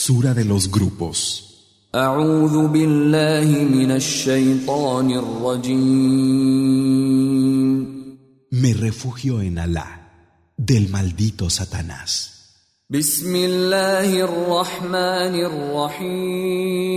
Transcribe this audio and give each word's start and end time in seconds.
Sura 0.00 0.34
de 0.34 0.44
los 0.44 0.70
grupos. 0.70 1.42
أعوذ 1.94 2.68
بالله 2.68 3.64
من 3.64 3.90
الشيطان 3.90 5.10
الرجيم 5.10 6.66
Me 8.50 8.72
refugio 8.74 9.40
en 9.40 9.58
Alá, 9.58 9.88
del 10.58 10.88
maldito 10.90 11.48
Satanás. 11.50 12.32
بسم 12.90 13.36
الله 13.36 14.24
الرحمن 14.24 15.34
الرحيم 15.44 16.96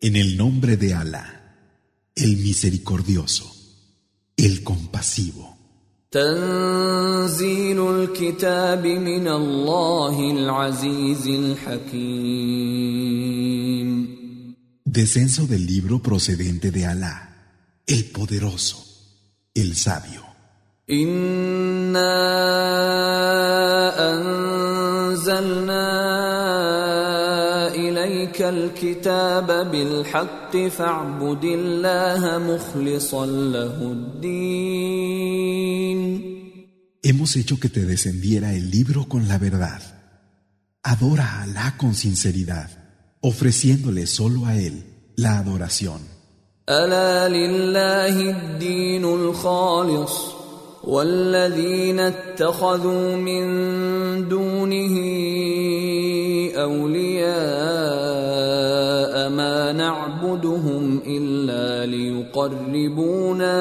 En 0.00 0.16
el 0.16 0.36
nombre 0.36 0.76
de 0.76 0.94
Alá, 0.94 1.26
el 2.16 2.36
misericordioso, 2.38 3.54
el 4.36 4.64
compasivo. 4.64 5.51
تنزيل 6.12 7.78
الكتاب 7.94 8.86
من 8.86 9.28
الله 9.28 10.30
العزيز 10.30 11.26
الحكيم 11.26 12.88
Descenso 14.98 15.46
del 15.46 15.66
libro 15.66 16.00
procedente 16.00 16.70
de 16.70 16.86
Alá, 16.86 17.16
el 17.86 18.06
poderoso, 18.06 18.78
el 19.54 19.76
sabio. 19.76 20.28
إنا 20.90 22.14
أنزلنا 24.10 25.91
إليك 28.32 28.42
الكتاب 28.42 29.46
بالحق 29.70 30.56
فاعبد 30.56 31.44
الله 31.44 32.38
مخلصا 32.38 33.26
له 33.26 33.76
الدين 33.92 35.18
Hemos 37.02 37.36
hecho 37.36 37.60
que 37.60 37.68
te 37.68 37.84
descendiera 37.86 38.54
el 38.54 38.70
libro 38.70 39.08
con 39.08 39.28
la 39.28 39.38
verdad. 39.38 39.82
Adora 40.82 41.24
a 41.24 41.42
Alá 41.42 41.76
con 41.76 41.94
sinceridad, 41.94 42.70
ofreciéndole 43.20 44.06
solo 44.06 44.46
a 44.46 44.56
Él 44.56 44.84
la 45.16 45.38
adoración. 45.38 46.00
ألا 46.68 47.28
لله 47.28 48.30
الدين 48.30 49.04
الخالص 49.04 50.38
والذين 50.83 51.99
اتخذوا 51.99 53.15
من 53.15 53.43
دونه 54.27 54.95
أولياء 56.55 57.33
ما 59.29 59.71
نعبدهم 59.71 60.99
إلا 61.07 61.85
ليقربونا 61.85 63.55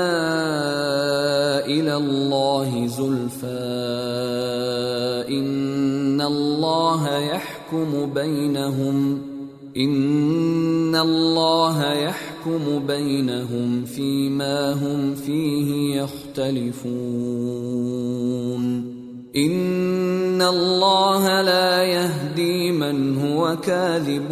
إلى 1.67 1.97
الله 1.97 2.87
زلفى 2.87 3.47
إن 5.29 6.21
الله 6.21 7.19
يحكم 7.19 8.13
بينهم 8.15 9.23
إن 9.77 10.97
الله 10.97 11.93
يحكم 11.93 12.32
بينهم 12.88 13.86
فيما 13.86 14.74
هم 14.74 15.16
فيه 15.16 16.02
يختلفون 16.02 17.18
إن 19.36 20.42
الله 20.42 21.42
لا 21.42 21.84
يهدي 21.84 22.72
من 22.72 23.18
هو 23.18 23.58
كاذب 23.58 24.30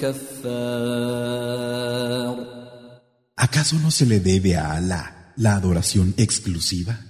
كفار 0.00 1.50
¿Acaso 3.36 3.76
no 3.78 3.90
se 3.90 4.04
le 4.04 4.20
debe 4.20 4.56
a 4.56 4.72
Alá 4.76 5.32
la 5.36 5.54
adoración 5.54 6.12
exclusiva? 6.18 7.00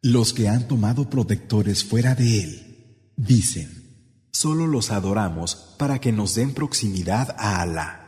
Los 0.00 0.32
que 0.32 0.48
han 0.48 0.66
tomado 0.66 1.10
protectores 1.10 1.84
fuera 1.84 2.14
de 2.14 2.42
Él 2.42 2.52
dicen, 3.18 3.68
solo 4.32 4.66
los 4.66 4.90
adoramos 4.90 5.56
para 5.78 6.00
que 6.00 6.10
nos 6.10 6.34
den 6.34 6.54
proximidad 6.54 7.36
a 7.38 7.60
Alá. 7.60 8.01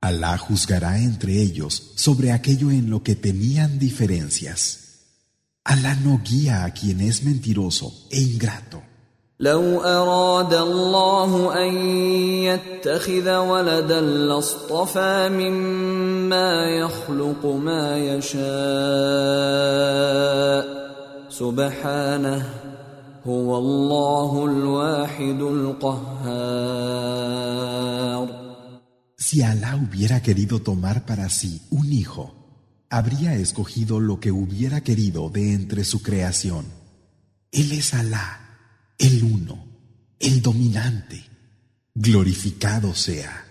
Alá 0.00 0.36
juzgará 0.38 0.98
entre 0.98 1.40
ellos 1.40 1.92
sobre 1.96 2.32
aquello 2.32 2.70
en 2.70 2.90
lo 2.90 3.02
que 3.02 3.16
tenían 3.16 3.78
diferencias. 3.78 4.60
Alá 5.64 5.94
no 5.96 6.20
guía 6.22 6.64
a 6.64 6.70
quien 6.72 7.00
es 7.00 7.24
mentiroso 7.24 8.06
e 8.10 8.20
ingrato. 8.20 8.82
لو 9.40 9.80
أراد 9.80 10.54
الله 10.54 11.52
أن 11.68 11.76
يتخذ 12.48 13.36
ولدا 13.36 14.00
لاصطفى 14.00 15.28
مما 15.28 16.68
يخلق 16.70 17.46
ما 17.46 17.98
يشاء 17.98 18.36
سبحانه 21.28 22.50
هو 23.26 23.58
الله 23.58 24.44
الواحد 24.44 25.40
القهار 25.40 26.06
Si 29.20 29.42
Alá 29.42 29.76
hubiera 29.76 30.22
querido 30.22 30.60
tomar 30.60 31.06
para 31.06 31.28
sí 31.28 31.62
un 31.70 31.92
hijo, 31.92 32.34
habría 32.90 33.34
escogido 33.34 34.00
lo 34.00 34.20
que 34.20 34.30
hubiera 34.30 34.82
querido 34.82 35.30
de 35.30 35.52
entre 35.52 35.84
su 35.84 36.02
creación. 36.02 36.66
Él 37.50 37.72
es 37.72 37.94
Alá, 37.94 38.58
el 38.98 39.24
uno, 39.24 39.64
el 40.18 40.42
dominante. 40.42 41.24
Glorificado 41.94 42.94
sea. 42.94 43.46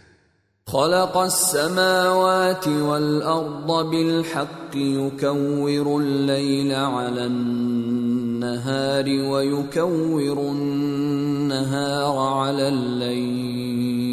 خلق 0.67 1.17
السماوات 1.17 2.67
والأرض 2.67 3.89
بالحق 3.89 4.75
يكور 4.75 6.01
الليل 6.01 6.75
على 6.75 7.25
النهار 7.25 9.05
ويكور 9.05 10.39
النهار 10.51 12.17
على 12.17 12.67
الليل 12.67 14.08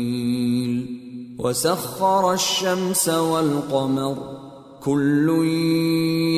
وسخر 1.39 2.33
الشمس 2.33 3.09
والقمر 3.09 4.43
كل 4.83 5.29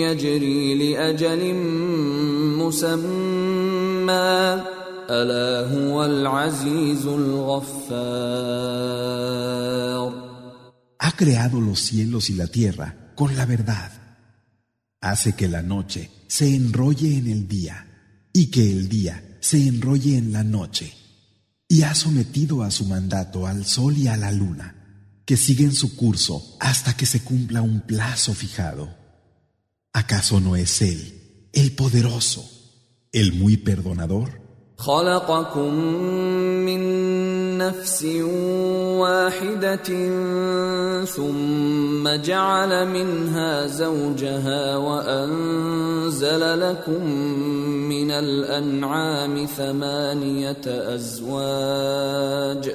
يجري 0.02 0.74
لأجل 0.74 1.54
مسمى 2.58 4.62
ألا 5.10 5.74
هو 5.74 6.04
العزيز 6.04 7.06
الغفار 7.06 8.54
Ha 10.98 11.12
creado 11.12 11.60
los 11.60 11.80
cielos 11.80 12.30
y 12.30 12.34
la 12.34 12.46
tierra 12.46 13.12
con 13.14 13.36
la 13.36 13.44
verdad. 13.44 13.92
Hace 15.02 15.34
que 15.34 15.48
la 15.48 15.62
noche 15.62 16.10
se 16.28 16.56
enrolle 16.56 17.18
en 17.18 17.26
el 17.26 17.46
día 17.46 17.86
y 18.32 18.50
que 18.50 18.70
el 18.70 18.88
día 18.88 19.36
se 19.40 19.68
enrolle 19.68 20.16
en 20.16 20.32
la 20.32 20.42
noche. 20.42 20.94
Y 21.68 21.82
ha 21.82 21.94
sometido 21.94 22.62
a 22.62 22.70
su 22.70 22.86
mandato 22.86 23.46
al 23.46 23.66
sol 23.66 23.98
y 23.98 24.08
a 24.08 24.16
la 24.16 24.32
luna, 24.32 24.77
que 25.28 25.36
siguen 25.36 25.72
su 25.72 25.96
curso 25.96 26.56
hasta 26.60 26.96
que 26.96 27.06
se 27.06 27.22
cumpla 27.22 27.62
un 27.62 27.80
plazo 27.80 28.34
fijado. 28.34 28.94
¿Acaso 29.92 30.40
no 30.40 30.56
es 30.56 30.82
Él, 30.82 31.48
el 31.52 31.72
poderoso, 31.72 32.48
el 33.12 33.32
muy 33.32 33.56
perdonador? 33.56 34.44
خلقكم 34.78 35.74
من 36.66 36.82
نفس 37.58 38.04
واحدة 38.98 39.90
ثم 41.04 42.08
جعل 42.22 42.88
منها 42.88 43.66
زوجها 43.66 44.76
وأنزل 44.76 46.60
لكم 46.60 47.04
من 47.88 48.10
الأنعام 48.10 49.46
ثمانية 49.46 50.62
أزواج 50.66 52.74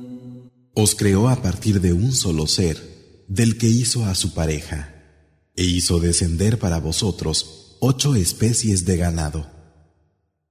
Os 0.73 0.95
creó 0.95 1.27
a 1.27 1.41
partir 1.41 1.81
de 1.81 1.91
un 1.91 2.13
solo 2.13 2.47
ser, 2.47 3.25
del 3.27 3.57
que 3.57 3.67
hizo 3.67 4.05
a 4.05 4.15
su 4.15 4.33
pareja, 4.33 4.95
e 5.55 5.65
hizo 5.65 5.99
descender 5.99 6.59
para 6.59 6.79
vosotros 6.79 7.77
ocho 7.81 8.15
especies 8.15 8.85
de 8.85 8.95
ganado. 8.97 9.49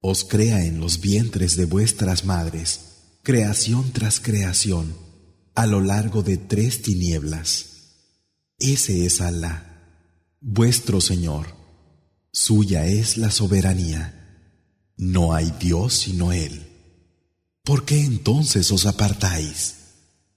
Os 0.01 0.25
crea 0.25 0.65
en 0.65 0.81
los 0.81 1.01
vientres 1.01 1.57
de 1.57 1.65
vuestras 1.65 2.25
madres, 2.25 2.81
creación 3.23 3.93
tras 3.93 4.21
creación, 4.21 4.95
a 5.55 5.67
lo 5.67 5.81
largo 5.81 6.23
de 6.23 6.37
tres 6.37 6.83
tinieblas. 6.83 7.67
Ese 8.59 9.07
es 9.07 9.21
Alá, 9.21 10.37
vuestro 10.41 11.01
Señor. 11.01 11.47
Suya 12.33 12.87
es 12.87 13.17
la 13.17 13.31
soberanía. 13.31 14.17
No 14.97 15.33
hay 15.35 15.51
Dios 15.59 15.95
sino 15.95 16.33
Él. 16.33 16.67
¿Por 17.65 17.85
qué 17.85 18.05
entonces 18.05 18.71
os 18.71 18.87
apartáis? 18.87 19.80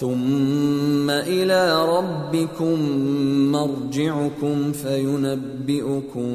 ثم 0.00 1.10
إلى 1.10 1.86
ربكم 1.86 2.80
مرجعكم 3.52 4.72
فينبئكم 4.72 6.28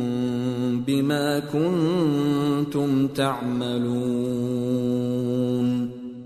بما 0.88 1.40
كنتم 1.40 3.08
تعملون 3.08 4.00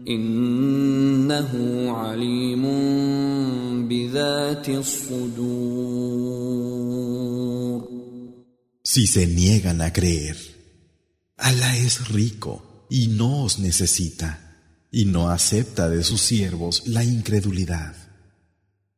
إنه 0.08 1.52
عليم 1.92 2.64
بذات 3.88 4.70
الصدور 4.70 6.34
Si 8.94 9.08
se 9.08 9.26
niegan 9.26 9.82
a 9.82 9.92
creer, 9.92 10.38
Allah 11.38 11.76
es 11.78 12.10
rico 12.10 12.86
y 12.92 13.08
no 13.08 13.44
os 13.46 13.58
necesita. 13.58 14.53
Y 14.95 15.06
no 15.06 15.30
acepta 15.30 15.90
de 15.90 16.04
sus 16.04 16.22
siervos 16.22 16.84
la 16.86 17.04
incredulidad. 17.04 17.95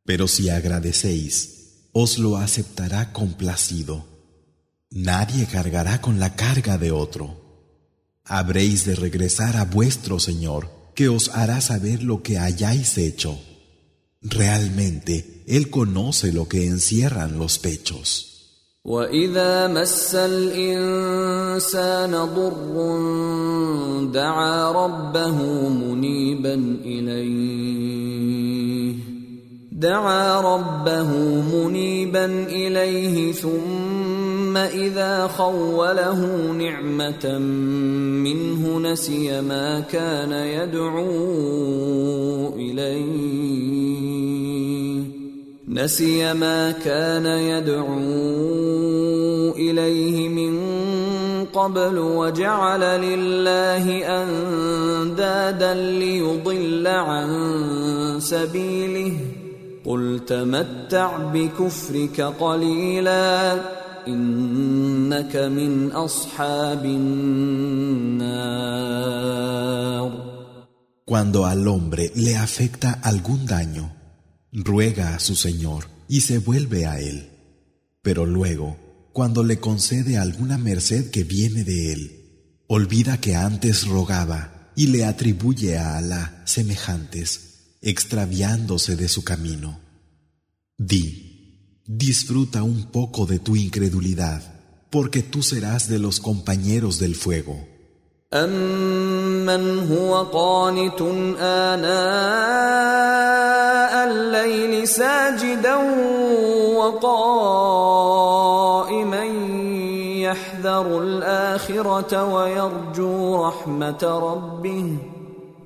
Pero 0.04 0.28
si 0.28 0.50
agradecéis, 0.50 1.88
os 1.94 2.18
lo 2.18 2.36
aceptará 2.36 3.14
complacido. 3.14 4.06
Nadie 4.90 5.46
cargará 5.46 6.02
con 6.02 6.20
la 6.20 6.36
carga 6.36 6.78
de 6.78 6.92
otro. 6.92 7.80
Habréis 8.26 8.84
de 8.86 8.96
regresar 8.96 9.56
a 9.56 9.64
vuestro 9.64 10.20
Señor, 10.20 10.70
que 10.96 11.08
os 11.08 11.30
hará 11.30 11.62
saber 11.62 12.04
lo 12.04 12.22
que 12.22 12.40
hayáis 12.40 12.98
hecho. 12.98 13.40
Realmente, 14.22 15.44
Él 15.48 15.70
conoce 15.70 16.34
lo 16.34 16.50
que 16.50 16.68
encierran 16.68 17.40
los 17.40 17.58
pechos. 17.58 18.35
واذا 18.86 19.68
مس 19.68 20.16
الانسان 20.16 22.12
ضر 22.12 22.76
دعا 24.14 24.72
ربه 24.72 25.70
منيبا 25.70 26.78
اليه 26.86 28.16
دعا 29.72 30.42
ربه 30.42 31.12
منيبا 31.54 32.26
اليه 32.50 33.32
ثم 33.32 34.58
اذا 34.58 35.28
خوله 35.28 36.52
نعمه 36.52 37.38
منه 38.24 38.80
نسي 38.80 39.42
ما 39.42 39.80
كان 39.80 40.32
يدعو 40.32 41.06
اليه 42.56 44.45
نسي 45.76 46.34
ما 46.34 46.72
كان 46.72 47.26
يدعو 47.26 47.92
إليه 49.56 50.30
من 50.30 50.56
قبل 51.46 51.98
وجعل 52.00 52.80
لله 52.80 53.86
أندادا 54.24 55.74
ليضل 55.74 56.88
عن 56.88 57.28
سبيله. 58.20 59.18
قل 59.86 60.20
تمتع 60.28 61.18
بكفرك 61.18 62.22
قليلا 62.22 63.60
إنك 64.08 65.36
من 65.36 65.92
أصحاب 65.92 66.86
النار. 66.86 68.16
Cuando 71.06 71.46
al 71.46 71.68
hombre 71.68 72.12
le 72.16 72.38
afecta 72.38 73.00
algún 73.04 73.46
daño, 73.46 74.05
ruega 74.56 75.16
a 75.16 75.20
su 75.20 75.36
Señor 75.36 75.90
y 76.08 76.22
se 76.22 76.40
vuelve 76.40 76.86
a 76.86 77.00
Él. 77.00 77.30
Pero 78.02 78.26
luego, 78.26 78.78
cuando 79.12 79.44
le 79.44 79.60
concede 79.60 80.18
alguna 80.18 80.58
merced 80.58 81.12
que 81.12 81.24
viene 81.24 81.64
de 81.64 81.94
Él, 81.94 82.64
olvida 82.68 83.20
que 83.20 83.36
antes 83.36 83.86
rogaba 83.88 84.72
y 84.76 84.88
le 84.88 85.06
atribuye 85.06 85.78
a 85.78 85.98
Alá 85.98 86.42
semejantes, 86.46 87.76
extraviándose 87.82 88.96
de 88.96 89.08
su 89.08 89.24
camino. 89.24 89.80
Di, 90.78 91.82
disfruta 91.86 92.64
un 92.64 92.92
poco 92.92 93.26
de 93.26 93.40
tu 93.40 93.56
incredulidad, 93.56 94.62
porque 94.90 95.22
tú 95.22 95.44
serás 95.44 95.88
de 95.88 96.00
los 96.00 96.20
compañeros 96.20 97.00
del 97.00 97.16
fuego. 97.16 97.68
أمن 99.46 99.92
هو 99.92 100.24
قانت 100.24 101.02
آناء 101.42 101.86
الليل 104.10 104.88
ساجدا 104.88 105.76
وقائما 106.76 108.06
يحذر 110.26 111.00
الآخرة 111.02 112.34
ويرجو 112.34 113.46
رحمة 113.46 114.04
ربه. 114.04 114.98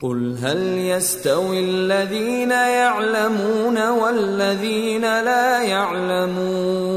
قل 0.02 0.38
هل 0.42 0.78
يستوي 0.78 1.60
الذين 1.60 2.52
يعلمون 2.52 3.90
والذين 3.90 5.02
لا 5.02 5.64
يعلمون؟ 5.64 6.90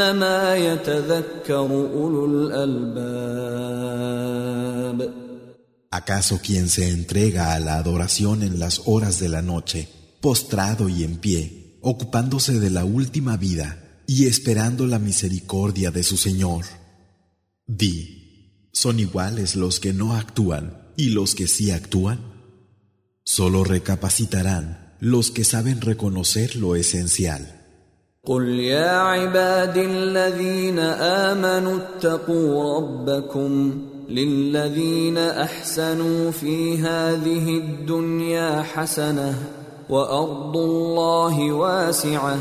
إنما 0.00 0.56
يتذكر 0.56 1.70
أولو 1.94 2.26
الألباب 2.26 3.66
¿Acaso 5.90 6.40
quien 6.42 6.68
se 6.68 6.90
entrega 6.90 7.54
a 7.54 7.60
la 7.60 7.76
adoración 7.76 8.42
en 8.42 8.58
las 8.58 8.82
horas 8.84 9.18
de 9.18 9.28
la 9.30 9.40
noche, 9.40 9.88
postrado 10.20 10.88
y 10.90 11.04
en 11.04 11.16
pie, 11.16 11.78
ocupándose 11.80 12.58
de 12.60 12.70
la 12.70 12.84
última 12.84 13.36
vida 13.38 14.02
y 14.06 14.26
esperando 14.26 14.86
la 14.86 14.98
misericordia 14.98 15.90
de 15.90 16.02
su 16.02 16.16
Señor? 16.18 16.64
Di, 17.66 18.68
¿son 18.72 19.00
iguales 19.00 19.56
los 19.56 19.80
que 19.80 19.94
no 19.94 20.16
actúan 20.16 20.92
y 20.96 21.10
los 21.10 21.34
que 21.34 21.46
sí 21.46 21.70
actúan? 21.70 22.20
Solo 23.24 23.64
recapacitarán 23.64 24.96
los 25.00 25.30
que 25.30 25.44
saben 25.44 25.80
reconocer 25.80 26.56
lo 26.56 26.76
esencial. 26.76 27.59
قل 28.25 28.49
يا 28.59 28.89
عبادي 28.99 29.85
الذين 29.85 30.79
آمنوا 30.79 31.77
اتقوا 31.77 32.77
ربكم 32.77 33.81
للذين 34.09 35.17
أحسنوا 35.17 36.31
في 36.31 36.77
هذه 36.77 37.57
الدنيا 37.57 38.61
حسنة 38.61 39.35
وأرض 39.89 40.57
الله 40.57 41.51
واسعة 41.51 42.37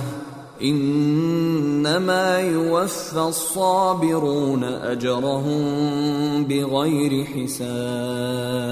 إنما 0.62 2.40
يوفى 2.40 3.20
الصابرون 3.20 4.64
أجرهم 4.64 6.44
بغير 6.44 7.24
حساب 7.24 8.70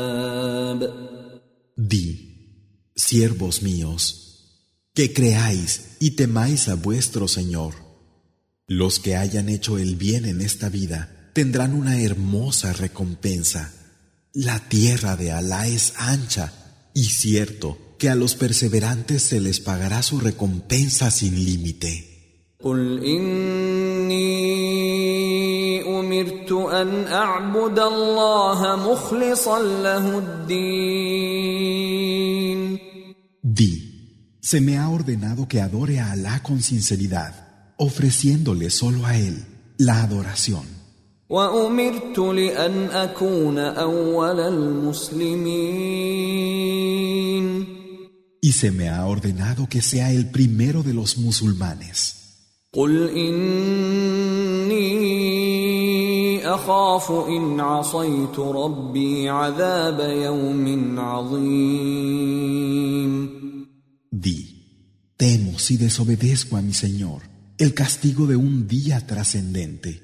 Di, 1.79 2.07
siervos 2.95 3.63
míos, 3.63 4.28
que 4.98 5.14
creáis 5.14 5.98
y 6.00 6.12
temáis 6.12 6.68
a 6.68 6.76
vuestro 6.76 7.28
Señor. 7.28 7.74
Los 8.68 9.00
que 9.00 9.16
hayan 9.16 9.50
hecho 9.50 9.78
el 9.78 9.96
bien 9.96 10.26
en 10.26 10.42
esta 10.42 10.70
vida 10.70 11.32
tendrán 11.34 11.74
una 11.74 12.02
hermosa 12.02 12.74
recompensa. 12.74 13.74
La 14.34 14.60
tierra 14.70 15.16
de 15.16 15.32
Alá 15.32 15.68
es 15.68 15.94
ancha 15.98 16.54
y 16.94 17.06
cierto 17.06 17.96
que 17.98 18.10
a 18.10 18.16
los 18.16 18.36
perseverantes 18.36 19.24
se 19.24 19.40
les 19.40 19.60
pagará 19.60 20.04
su 20.04 20.20
recompensa 20.20 21.12
sin 21.12 21.44
límite. 21.44 22.14
قل 22.64 23.04
إني 23.04 24.24
أمرت 26.00 26.52
أن 26.52 27.04
أعبد 27.08 27.80
الله 27.80 28.76
مخلصا 28.76 29.60
له 29.60 30.18
الدين 30.18 31.44
Di, 33.44 33.87
Se 34.51 34.63
me 34.63 34.79
ha 34.79 34.89
ordenado 34.89 35.47
que 35.47 35.61
adore 35.61 36.01
a 36.01 36.13
Alá 36.13 36.43
con 36.43 36.63
sinceridad, 36.63 37.35
ofreciéndole 37.77 38.71
solo 38.71 39.05
a 39.05 39.15
Él 39.15 39.45
la 39.77 40.03
adoración. 40.03 40.65
Y 48.41 48.53
se 48.53 48.71
me 48.71 48.89
ha 48.89 49.05
ordenado 49.05 49.69
que 49.69 49.83
sea 49.83 50.11
el 50.13 50.31
primero 50.31 50.83
de 50.83 50.95
los 50.95 51.19
musulmanes. 51.19 52.15
Temo 65.19 65.59
si 65.59 65.77
desobedezco 65.77 66.57
a 66.57 66.63
mi 66.63 66.73
Señor 66.73 67.23
el 67.59 67.75
castigo 67.75 68.29
de 68.29 68.37
un 68.37 68.69
día 68.69 69.05
trascendente. 69.05 70.01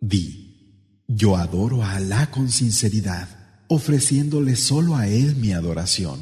Di, 0.00 1.04
yo 1.06 1.36
adoro 1.36 1.84
a 1.84 1.92
Alá 1.94 2.28
con 2.32 2.50
sinceridad, 2.50 3.28
ofreciéndole 3.68 4.56
solo 4.56 4.96
a 4.96 5.06
Él 5.06 5.36
mi 5.36 5.52
adoración. 5.52 6.18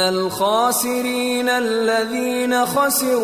إن 0.00 0.14
الخاسرين 0.14 1.48
الذين 1.48 2.66
خسروا 2.66 3.20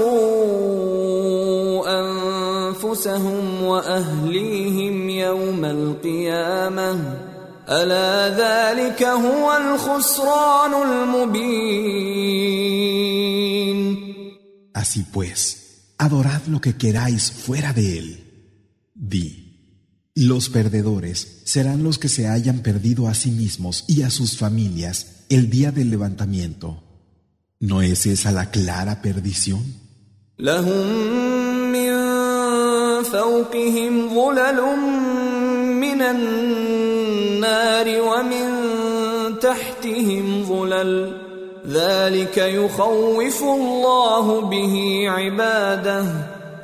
أنفسهم 2.00 3.62
وأهليهم 3.62 5.11
يوم 5.11 5.64
القيامة 5.64 6.99
ألا 7.68 8.28
ذلك 8.37 9.02
هو 9.02 9.56
الخسران 9.56 10.75
المبين 10.83 11.87
Así 14.75 15.04
pues, 15.11 15.38
adorad 15.97 16.42
lo 16.49 16.61
que 16.61 16.76
queráis 16.76 17.33
fuera 17.33 17.73
de 17.73 17.99
Él. 17.99 18.09
Di, 18.95 19.46
los 20.16 20.49
perdedores 20.49 21.42
serán 21.44 21.85
los 21.85 21.99
que 21.99 22.08
se 22.08 22.26
hayan 22.26 22.61
perdido 22.61 23.06
a 23.06 23.12
sí 23.12 23.30
mismos 23.30 23.85
y 23.87 24.00
a 24.00 24.08
sus 24.08 24.38
familias 24.38 25.26
el 25.28 25.50
día 25.50 25.73
del 25.73 25.90
levantamiento. 25.90 26.82
¿No 27.61 27.82
es 27.82 28.06
esa 28.06 28.32
la 28.32 28.50
clara 28.50 29.02
perdición? 29.02 29.62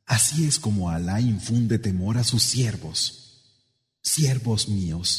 Así 0.08 0.48
es 0.48 0.60
como 0.60 0.90
Alá 0.90 1.22
infunde 1.22 1.78
temor 1.78 2.18
a 2.18 2.24
sus 2.24 2.44
siervos. 2.44 3.44
Siervos 4.02 4.68
míos, 4.68 5.10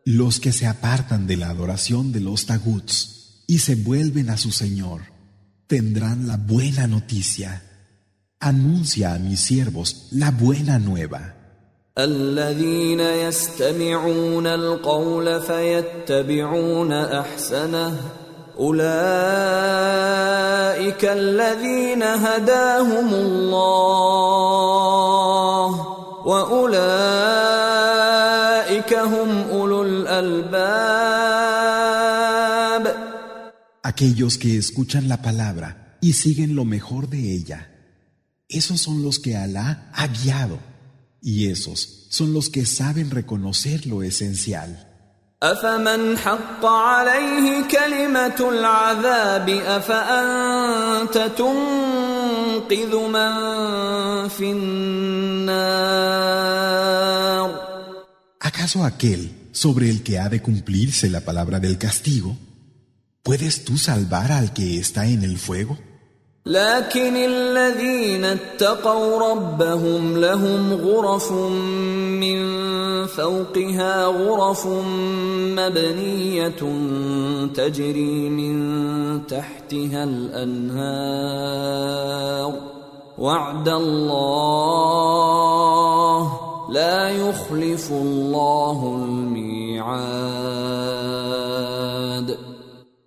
Los 0.05 0.39
que 0.39 0.51
se 0.51 0.67
apartan 0.67 1.27
de 1.27 1.37
la 1.37 1.49
adoración 1.49 2.11
de 2.11 2.21
los 2.21 2.45
taguts 2.45 3.43
y 3.47 3.59
se 3.59 3.75
vuelven 3.75 4.29
a 4.29 4.37
su 4.37 4.51
Señor 4.51 5.01
tendrán 5.67 6.27
la 6.27 6.37
buena 6.37 6.85
noticia. 6.87 7.63
Anuncia 8.39 9.13
a 9.13 9.19
mis 9.19 9.39
siervos 9.39 10.07
la 10.11 10.31
buena 10.31 10.79
nueva. 10.79 11.37
الذين 11.97 12.99
يستمعون 12.99 14.47
القول 14.47 15.41
فيتبعون 15.41 16.91
احسنه 16.93 17.97
اولئك 18.59 18.91
الذين 21.05 22.03
هداهم 22.03 23.13
الله 23.13 24.11
واولئك 26.25 27.61
هم 28.93 29.49
اولو 29.49 29.83
الالباب 29.83 30.91
Aquellos 33.83 34.37
que 34.37 34.57
escuchan 34.57 35.09
la 35.09 35.21
palabra 35.21 35.97
y 36.01 36.13
siguen 36.13 36.55
lo 36.55 36.65
mejor 36.65 37.09
de 37.09 37.33
ella. 37.33 37.69
Esos 38.47 38.79
son 38.79 39.03
los 39.03 39.19
que 39.19 39.35
Alá 39.35 39.91
ha 39.93 40.07
guiado. 40.07 40.59
Y 41.21 41.49
esos 41.49 42.07
son 42.09 42.33
los 42.33 42.49
que 42.49 42.65
saben 42.65 43.11
reconocer 43.11 43.85
lo 43.85 44.01
esencial. 44.01 44.87
أفمن 45.43 46.17
حق 46.17 46.65
عليه 46.65 47.63
كلمة 47.67 48.49
العذاب 48.49 49.49
أفأنت 49.49 51.17
تنقذ 51.37 52.95
من 52.95 53.33
في 54.29 54.51
النار 54.51 56.01
¿Acaso 58.39 58.83
aquel 58.83 59.49
sobre 59.51 59.89
el 59.89 60.03
que 60.03 60.19
ha 60.19 60.29
de 60.29 60.41
cumplirse 60.41 61.09
la 61.09 61.21
palabra 61.21 61.59
del 61.59 61.77
castigo? 61.77 62.37
¿Puedes 63.23 63.65
tú 63.65 63.77
salvar 63.77 64.31
al 64.31 64.53
que 64.53 64.79
está 64.79 65.05
en 65.07 65.23
el 65.23 65.37
fuego? 65.37 65.77
لكن 66.46 67.16
الذين 67.16 68.24
اتقوا 68.24 69.30
ربهم 69.30 70.16
لهم 70.18 70.72
غرف 70.72 71.32
من 72.22 72.66
فوقها 73.06 74.06
غرف 74.06 74.66
مبنية 75.58 76.62
تجري 77.54 78.30
من 78.30 78.56
تحتها 79.26 80.04
الأنهار. 80.04 81.16
وعد 83.18 83.68
الله 83.68 85.10
لا 86.70 87.10
يخلف 87.10 87.92
الله 87.92 88.96
الميعاد. 89.02 90.26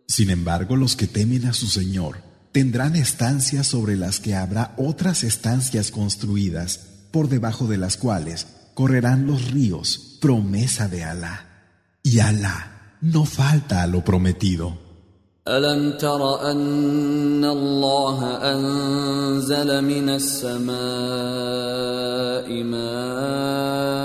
Sin 0.07 0.29
embargo, 0.29 0.75
los 0.75 0.97
que 0.97 1.07
temen 1.07 1.45
a 1.45 1.53
su 1.53 1.67
Señor 1.67 2.29
tendrán 2.52 2.96
estancias 2.96 3.66
sobre 3.66 3.96
las 3.96 4.20
que 4.20 4.34
habrá 4.34 4.74
otras 4.76 5.24
estancias 5.24 5.90
construidas, 5.90 6.80
por 7.10 7.28
debajo 7.28 7.66
de 7.66 7.78
las 7.78 7.96
cuales 7.96 8.46
correrán 8.74 9.26
los 9.26 9.50
ríos, 9.50 10.18
promesa 10.20 10.88
de 10.88 11.04
Alá. 11.04 11.46
Y 12.02 12.20
Alá 12.20 12.96
no 13.00 13.24
falta 13.24 13.82
a 13.82 13.86
lo 13.86 14.04
prometido. 14.04 14.84
ألم 15.48 15.98
تر 15.98 16.50
أن 16.50 17.44
الله 17.44 18.36
أنزل 18.52 19.84
من 19.84 20.08
السماء 20.08 20.74
ماء 22.64 24.04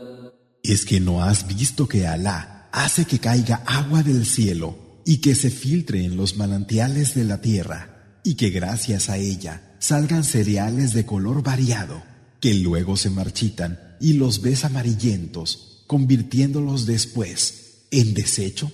¿Es 0.71 0.85
que 0.85 1.01
no 1.01 1.21
has 1.21 1.47
visto 1.47 1.85
que 1.85 2.07
Alá 2.07 2.69
hace 2.71 3.03
que 3.03 3.19
caiga 3.19 3.61
agua 3.65 4.03
del 4.03 4.25
cielo 4.25 5.01
y 5.05 5.17
que 5.17 5.35
se 5.35 5.49
filtre 5.51 6.05
en 6.05 6.15
los 6.15 6.37
manantiales 6.37 7.13
de 7.13 7.25
la 7.25 7.41
tierra 7.41 8.21
y 8.23 8.35
que 8.35 8.51
gracias 8.51 9.09
a 9.09 9.17
ella 9.17 9.75
salgan 9.79 10.23
cereales 10.23 10.93
de 10.93 11.05
color 11.05 11.43
variado 11.43 12.01
que 12.39 12.53
luego 12.53 12.95
se 12.95 13.09
marchitan 13.09 13.97
y 13.99 14.13
los 14.13 14.41
ves 14.41 14.63
amarillentos, 14.63 15.83
convirtiéndolos 15.87 16.85
después 16.85 17.87
en 17.91 18.13
desecho? 18.13 18.71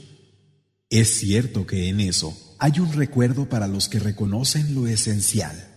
Es 0.92 1.18
cierto 1.18 1.66
que 1.66 1.90
en 1.90 2.00
eso 2.00 2.38
hay 2.60 2.80
un 2.80 2.94
recuerdo 2.94 3.50
para 3.50 3.68
los 3.68 3.90
que 3.90 3.98
reconocen 3.98 4.76
lo 4.76 4.86
esencial. 4.86 5.77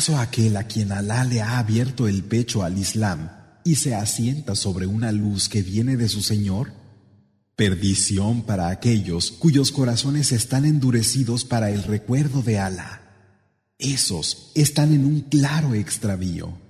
¿Acaso 0.00 0.18
aquel 0.18 0.56
a 0.56 0.64
quien 0.64 0.92
Alá 0.92 1.24
le 1.24 1.42
ha 1.42 1.58
abierto 1.58 2.08
el 2.08 2.24
pecho 2.24 2.62
al 2.62 2.78
Islam 2.78 3.28
y 3.64 3.74
se 3.74 3.94
asienta 3.94 4.56
sobre 4.56 4.86
una 4.86 5.12
luz 5.12 5.50
que 5.50 5.60
viene 5.60 5.98
de 5.98 6.08
su 6.08 6.22
Señor? 6.22 6.72
Perdición 7.54 8.40
para 8.40 8.68
aquellos 8.68 9.30
cuyos 9.30 9.72
corazones 9.72 10.32
están 10.32 10.64
endurecidos 10.64 11.44
para 11.44 11.70
el 11.70 11.82
recuerdo 11.82 12.40
de 12.40 12.58
Alá. 12.58 13.02
Esos 13.76 14.52
están 14.54 14.94
en 14.94 15.04
un 15.04 15.20
claro 15.20 15.74
extravío. 15.74 16.69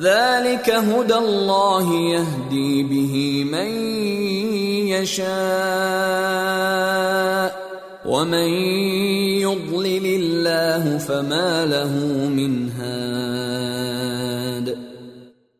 ذلك 0.00 0.70
هدى 0.70 1.14
الله 1.14 1.94
يهدي 1.94 2.82
به 2.82 3.44
من 3.44 3.70
يشاء 4.88 5.32
ومن 8.06 8.48
يضلل 9.40 10.06
الله 10.06 10.98
فما 10.98 11.66
له 11.66 11.92
من 12.28 12.70
هاد 12.70 13.62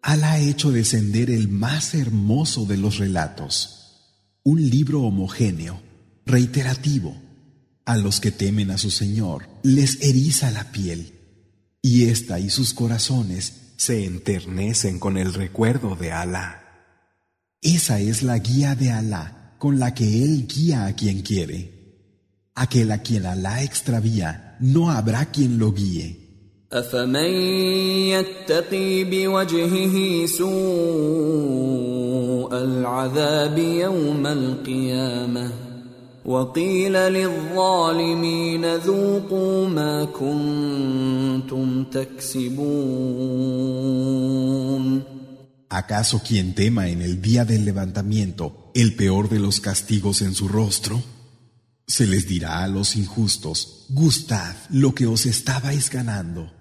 Alá 0.05 0.33
ha 0.33 0.41
hecho 0.41 0.73
descender 0.73 1.31
el 1.31 1.49
más 1.49 1.95
hermoso 1.95 2.67
de 2.67 2.77
los 2.77 2.99
relatos, 2.99 3.55
un 4.43 4.61
libro 4.69 5.03
homogéneo, 5.03 5.81
reiterativo. 6.27 7.17
A 7.87 7.97
los 7.97 8.21
que 8.21 8.31
temen 8.33 8.71
a 8.73 8.79
su 8.79 8.91
Señor 8.91 9.49
les 9.63 10.03
eriza 10.03 10.51
la 10.51 10.71
piel, 10.73 11.15
y 11.81 12.05
ésta 12.05 12.41
y 12.41 12.51
sus 12.51 12.75
corazones 12.75 13.66
se 13.77 14.05
enternecen 14.05 14.99
con 14.99 15.17
el 15.17 15.35
recuerdo 15.35 15.97
de 15.97 16.13
Alá. 16.13 16.63
Esa 17.61 18.01
es 18.01 18.23
la 18.23 18.39
guía 18.39 18.75
de 18.75 18.91
Alá 18.91 19.55
con 19.59 19.79
la 19.79 19.95
que 19.95 20.25
Él 20.25 20.47
guía 20.47 20.87
a 20.87 20.95
quien 20.95 21.23
quiere. 21.23 21.71
Aquel 22.55 22.91
a 22.91 22.99
quien 22.99 23.27
Alá 23.27 23.63
extravía, 23.63 24.57
no 24.61 24.91
habrá 24.91 25.27
quien 25.27 25.59
lo 25.59 25.73
guíe. 25.73 26.23
أفمن 26.73 27.31
يتقي 28.09 29.05
بوجهه 29.05 30.27
سوء 30.27 31.73
العذاب 32.55 33.59
يوم 33.59 34.27
القيامة 34.27 35.66
وقيل 36.27 36.93
للظالمين 36.93 38.75
ذوقوا 38.77 39.69
ما 39.69 40.05
كنتم 40.05 41.85
تكسبون 41.85 43.43
¿Acaso 45.73 46.23
quien 46.23 46.55
tema 46.55 46.89
en 46.89 47.01
el 47.01 47.23
día 47.23 47.47
del 47.47 47.65
levantamiento 47.65 48.71
el 48.75 48.95
peor 48.95 49.31
de 49.31 49.39
los 49.39 49.59
castigos 49.61 50.21
en 50.21 50.35
su 50.35 50.47
rostro? 50.47 51.03
Se 51.87 52.07
les 52.07 52.29
dirá 52.29 52.63
a 52.63 52.69
los 52.69 52.95
injustos, 52.95 53.87
gustad 53.89 54.55
lo 54.69 54.95
que 54.95 55.07
os 55.07 55.25
estabais 55.25 55.89
ganando. 55.89 56.53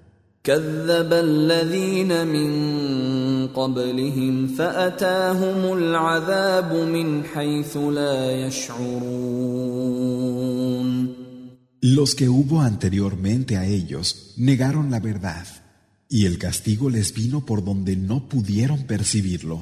كذب 0.46 1.12
الذين 1.12 2.26
من 2.26 2.50
قبلهم 3.48 4.47
فأتاهم 4.47 5.73
العذاب 5.78 6.73
من 6.75 7.25
حيث 7.25 7.76
لا 7.76 8.47
يشعرون 8.47 9.76
Los 11.82 12.14
que 12.14 12.28
hubo 12.28 12.60
anteriormente 12.60 13.56
a 13.56 13.66
ellos 13.66 14.34
negaron 14.36 14.90
la 14.90 15.00
verdad, 15.00 15.47
y 16.08 16.26
el 16.26 16.38
castigo 16.38 16.90
les 16.90 17.12
vino 17.12 17.44
por 17.44 17.64
donde 17.64 17.97
no 17.97 18.28
pudieron 18.28 18.84
percibirlo. 18.86 19.58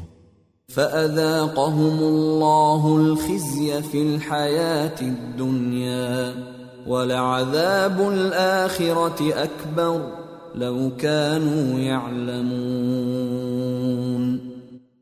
فأذاقهم 0.68 1.98
الله 1.98 2.96
الخزي 2.96 3.82
في 3.82 4.02
الحياة 4.02 5.00
الدنيا 5.00 6.34
ولعذاب 6.86 8.08
الآخرة 8.08 9.44
أكبر 9.44 10.23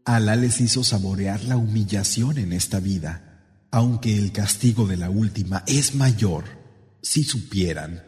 Alá 0.06 0.36
les 0.36 0.62
hizo 0.62 0.84
saborear 0.84 1.43
la 1.43 1.58
humillación 1.58 2.38
en 2.38 2.53
esta 2.53 2.80
vida, 2.80 3.41
aunque 3.71 4.17
el 4.17 4.32
castigo 4.32 4.86
de 4.86 4.97
la 4.97 5.10
última 5.10 5.63
es 5.67 5.95
mayor, 5.95 6.43
si 7.01 7.23
supieran. 7.23 8.03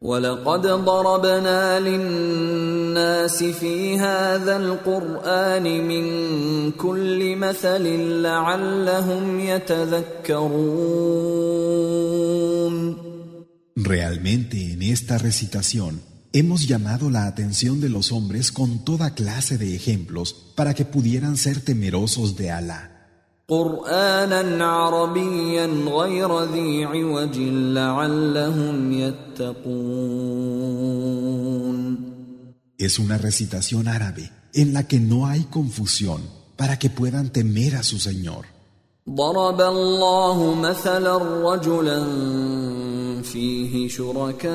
ولقد 0.00 0.66
ضربنا 0.66 1.80
للناس 1.80 3.44
في 3.44 3.98
هذا 3.98 4.56
القرآن 4.56 5.88
من 5.88 6.70
كل 6.70 7.36
مثل 7.36 7.82
لعلهم 8.22 9.40
يتذكرون 9.40 10.98
Realmente 13.76 14.72
en 14.72 14.82
esta 14.82 15.18
recitación 15.18 16.00
Hemos 16.35 16.67
llamado 16.67 17.11
la 17.11 17.27
atención 17.27 17.79
de 17.79 17.89
los 17.89 18.11
hombres 18.11 18.51
con 18.51 18.83
toda 18.83 19.13
clase 19.13 19.59
de 19.59 19.75
ejemplos 19.75 20.33
para 20.55 20.73
que 20.73 20.83
pudieran 20.83 21.37
ser 21.37 21.61
temerosos 21.61 22.35
de 22.35 22.49
Alá. 22.49 22.89
Es 32.79 32.97
una 32.97 33.19
recitación 33.19 33.87
árabe 33.87 34.31
en 34.55 34.73
la 34.73 34.87
que 34.87 34.99
no 34.99 35.27
hay 35.27 35.43
confusión 35.43 36.23
para 36.55 36.79
que 36.79 36.89
puedan 36.89 37.29
temer 37.29 37.75
a 37.75 37.83
su 37.83 37.99
Señor. 37.99 38.47
فيه 43.23 43.87
شركاء 43.87 44.53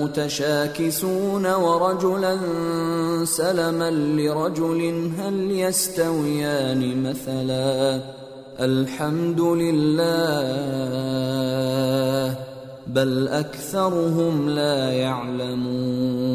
متشاكسون 0.00 1.46
ورجلا 1.46 2.38
سلما 3.24 3.90
لرجل 3.90 5.10
هل 5.18 5.50
يستويان 5.50 7.02
مثلا 7.02 8.00
الحمد 8.60 9.40
لله 9.40 10.12
بل 12.86 13.28
اكثرهم 13.28 14.48
لا 14.48 14.92
يعلمون 14.92 16.32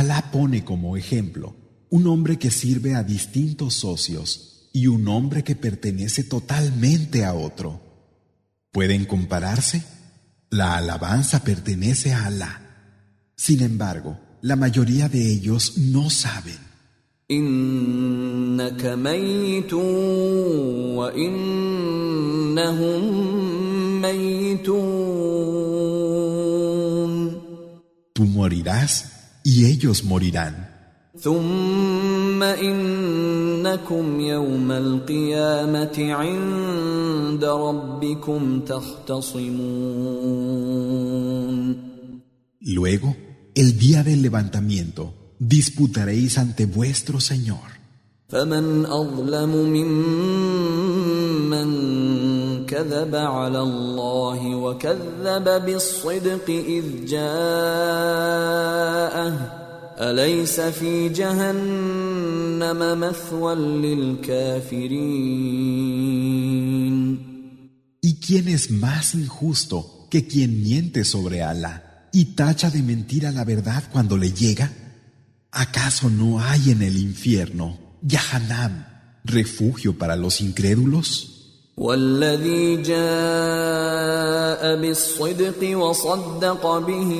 Alá 0.00 0.20
pone 0.32 0.64
como 0.64 0.96
ejemplo 0.96 1.54
un 1.96 2.08
hombre 2.08 2.36
que 2.36 2.50
sirve 2.50 2.96
a 2.96 3.04
distintos 3.04 3.74
socios 3.74 4.68
y 4.72 4.88
un 4.88 5.06
hombre 5.06 5.44
que 5.44 5.54
pertenece 5.54 6.24
totalmente 6.24 7.24
a 7.24 7.32
otro. 7.32 7.83
¿Pueden 8.74 9.04
compararse? 9.04 9.84
La 10.50 10.76
alabanza 10.76 11.44
pertenece 11.44 12.12
a 12.12 12.26
Alá. 12.26 12.60
Sin 13.36 13.62
embargo, 13.62 14.18
la 14.42 14.56
mayoría 14.56 15.08
de 15.08 15.30
ellos 15.30 15.78
no 15.78 16.10
saben. 16.10 16.58
Tú 28.12 28.24
morirás 28.24 29.12
y 29.44 29.66
ellos 29.66 30.02
morirán. 30.02 30.73
ثم 31.24 32.42
إنكم 32.42 34.20
يوم 34.20 34.72
القيامة 34.72 36.12
عند 36.12 37.44
ربكم 37.44 38.60
تختصمون 38.60 40.04
Luego, 42.66 43.14
el 43.54 43.78
día 43.78 44.02
del 44.02 44.22
levantamiento, 44.22 45.14
disputaréis 45.38 46.38
ante 46.38 46.66
vuestro 46.66 47.20
Señor. 47.20 47.74
فمن 48.28 48.86
أظلم 48.86 49.50
ممن 49.76 51.68
كذب 52.66 53.14
على 53.14 53.60
الله 53.60 54.54
وكذب 54.56 55.64
بالصدق 55.64 56.50
إذ 56.50 57.04
جاءه 57.06 58.44
أليس 59.99 60.59
في 60.61 61.09
جهنم 61.09 62.39
جهنم 62.59 62.99
مثوى 62.99 63.55
للكافرين 63.55 64.99
¿Y 68.01 68.15
quién 68.25 68.47
es 68.47 68.71
más 68.71 69.13
injusto 69.13 70.07
que 70.09 70.25
quien 70.25 70.63
miente 70.63 71.03
sobre 71.03 71.43
Alá 71.43 72.07
y 72.11 72.25
tacha 72.35 72.69
de 72.69 72.81
mentira 72.81 73.31
la 73.31 73.43
verdad 73.43 73.83
cuando 73.91 74.17
le 74.17 74.31
llega? 74.31 74.71
¿Acaso 75.51 76.09
no 76.09 76.39
hay 76.39 76.71
en 76.71 76.81
el 76.81 76.97
infierno, 76.97 77.77
Yahanam, 78.01 78.85
refugio 79.25 79.97
para 79.97 80.15
los 80.15 80.41
incrédulos? 80.41 81.32
والذي 81.79 82.75
جاء 82.75 84.75
بالصدق 84.81 85.77
وصدق 85.77 86.77
به 86.77 87.11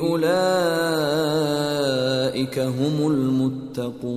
اولئك 0.00 0.28
هم 2.58 3.10
المتقون 3.10 4.10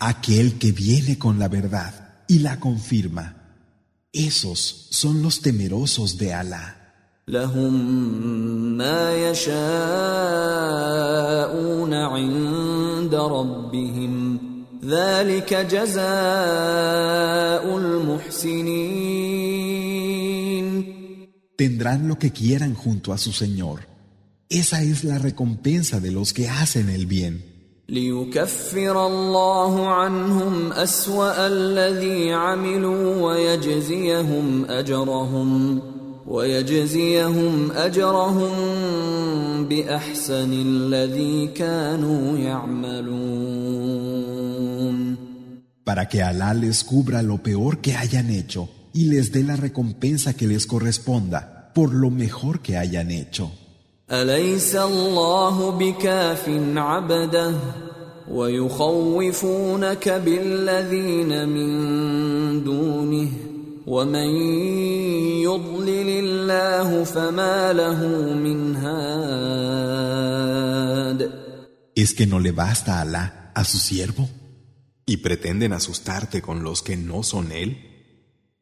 Aquel 0.00 0.58
que 0.60 0.70
viene 0.70 1.18
con 1.18 1.40
la 1.40 1.48
verdad 1.48 1.92
y 2.28 2.38
la 2.38 2.60
confirma, 2.60 3.34
esos 4.12 4.86
son 4.90 5.24
los 5.24 5.40
temerosos 5.40 6.18
de 6.18 6.32
Alá. 6.34 6.76
لهم 7.28 7.74
ما 8.78 9.30
يشاءون 9.30 9.54
عند 11.94 13.14
ربهم 13.14 14.38
ذلك 14.87 15.53
جزاء 15.53 16.03
المحسنين 17.77 19.43
Tendrán 21.55 22.07
lo 22.07 22.17
que 22.17 22.31
quieran 22.31 22.73
junto 22.73 23.13
a 23.13 23.17
su 23.17 23.31
Señor. 23.31 23.87
Esa 24.49 24.81
es 24.81 25.03
la 25.03 25.19
recompensa 25.19 25.99
de 25.99 26.11
los 26.11 26.33
que 26.33 26.49
hacen 26.49 26.89
el 26.89 27.05
bien. 27.05 27.53
ليكفر 27.89 29.07
الله 29.07 29.87
عنهم 29.87 30.71
أسوأ 30.71 31.47
الذي 31.47 32.33
عملوا 32.33 33.21
ويجزيهم 33.21 34.65
أجرهم 34.65 35.81
ويجزيهم 36.27 37.71
أجرهم 37.71 38.51
بأحسن 39.65 40.53
الذي 40.53 41.47
كانوا 41.47 42.37
يعملون 42.37 44.02
para 45.83 46.07
que 46.07 46.21
Alá 46.21 46.53
les 46.53 46.83
cubra 46.83 47.21
lo 47.21 47.43
peor 47.43 47.79
que 47.79 47.95
hayan 47.95 48.29
hecho 48.29 48.69
y 48.93 49.05
les 49.05 49.31
dé 49.31 49.43
la 49.43 49.55
recompensa 49.55 50.33
que 50.33 50.47
les 50.47 50.65
corresponda 50.67 51.71
por 51.73 51.93
lo 51.93 52.09
mejor 52.11 52.61
que 52.61 52.77
hayan 52.77 53.11
hecho. 53.11 53.51
¿Es 71.95 72.13
que 72.13 72.25
no 72.25 72.39
le 72.39 72.51
basta 72.51 72.97
a 72.97 73.01
Alá 73.01 73.51
a 73.53 73.63
su 73.63 73.77
siervo? 73.77 74.29
y 75.05 75.17
pretenden 75.17 75.73
asustarte 75.73 76.41
con 76.41 76.63
los 76.63 76.81
que 76.81 76.95
no 76.97 77.23
son 77.23 77.51
Él? 77.51 77.77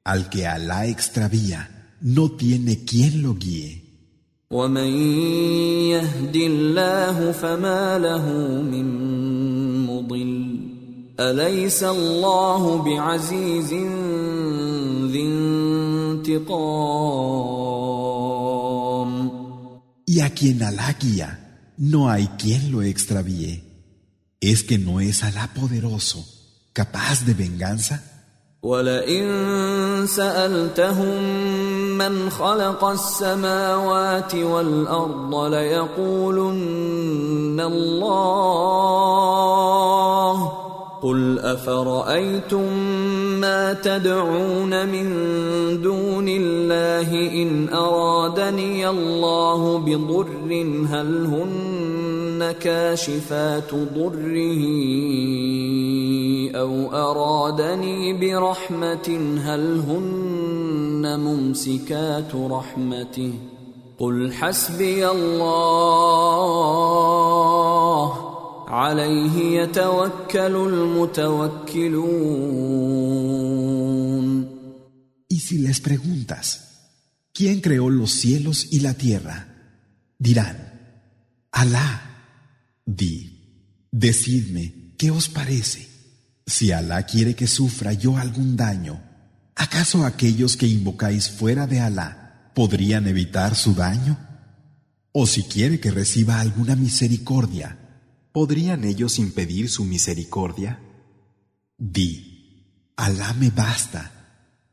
Al 0.03 0.29
que 0.29 0.47
Alá 0.47 0.87
extravía, 0.87 1.95
no 2.01 2.31
tiene 2.31 2.83
quien 2.85 3.21
lo 3.21 3.35
guíe. 3.35 3.83
Y 20.05 20.19
a 20.19 20.29
quien 20.33 20.63
Alá 20.63 20.97
guía, 20.99 21.73
no 21.77 22.09
hay 22.09 22.27
quien 22.37 22.71
lo 22.71 22.81
extravíe. 22.81 23.70
¿Es 24.41 24.63
que 24.63 24.79
no 24.79 24.99
es 24.99 25.23
Alá 25.23 25.51
poderoso, 25.53 26.25
capaz 26.73 27.25
de 27.27 27.35
venganza? 27.35 28.03
قل 41.01 41.39
افرايتم 41.39 42.73
ما 43.41 43.73
تدعون 43.73 44.87
من 44.87 45.07
دون 45.81 46.27
الله 46.29 47.09
ان 47.33 47.69
ارادني 47.73 48.89
الله 48.89 49.77
بضر 49.77 50.27
هل 50.89 51.25
هن 51.25 51.70
كاشفات 52.51 53.73
ضره 53.73 54.63
أو 56.55 56.73
ارادني 56.91 58.13
برحمه 58.13 59.37
هل 59.45 59.79
هن 59.79 61.19
ممسكات 61.19 62.35
رحمته 62.35 63.33
قل 63.97 64.33
حسبي 64.33 65.09
الله 65.09 65.51
عليه 68.67 69.61
يتوكل 69.61 70.55
المتوكلون 70.55 72.01
Y 75.35 75.39
si 75.39 75.57
les 75.59 75.79
preguntas, 75.79 76.45
¿quién 77.33 77.61
creó 77.61 77.89
los 77.89 78.11
cielos 78.11 78.67
y 78.75 78.81
la 78.81 78.93
tierra? 78.95 79.37
Dirán, 80.19 80.57
Alá. 81.51 82.10
Di, 82.93 83.87
decidme, 83.89 84.93
¿qué 84.97 85.11
os 85.11 85.29
parece? 85.29 85.87
Si 86.45 86.73
Alá 86.73 87.05
quiere 87.05 87.35
que 87.35 87.47
sufra 87.47 87.93
yo 87.93 88.17
algún 88.17 88.57
daño, 88.57 89.01
¿acaso 89.55 90.05
aquellos 90.05 90.57
que 90.57 90.67
invocáis 90.67 91.29
fuera 91.29 91.67
de 91.67 91.79
Alá 91.79 92.51
podrían 92.53 93.07
evitar 93.07 93.55
su 93.55 93.75
daño? 93.75 94.17
O 95.13 95.25
si 95.25 95.43
quiere 95.43 95.79
que 95.79 95.89
reciba 95.89 96.41
alguna 96.41 96.75
misericordia, 96.75 97.77
¿podrían 98.33 98.83
ellos 98.83 99.19
impedir 99.19 99.69
su 99.69 99.85
misericordia? 99.85 100.81
Di, 101.77 102.91
Alá 102.97 103.31
me 103.35 103.51
basta, 103.51 104.11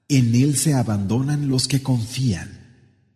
en 0.09 0.35
Él 0.35 0.57
se 0.57 0.75
abandonan 0.75 1.49
los 1.49 1.69
que 1.69 1.85
confían. 1.85 2.58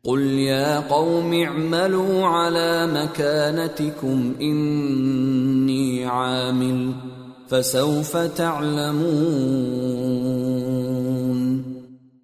قل 0.04 0.22
يا 0.22 0.80
قوم 0.80 1.34
اعملوا 1.34 2.26
على 2.28 2.88
مكانتكم 2.88 4.36
اني 4.42 6.06
عامل 6.06 6.96
فسوف 7.50 8.18
تعلمون 8.18 9.58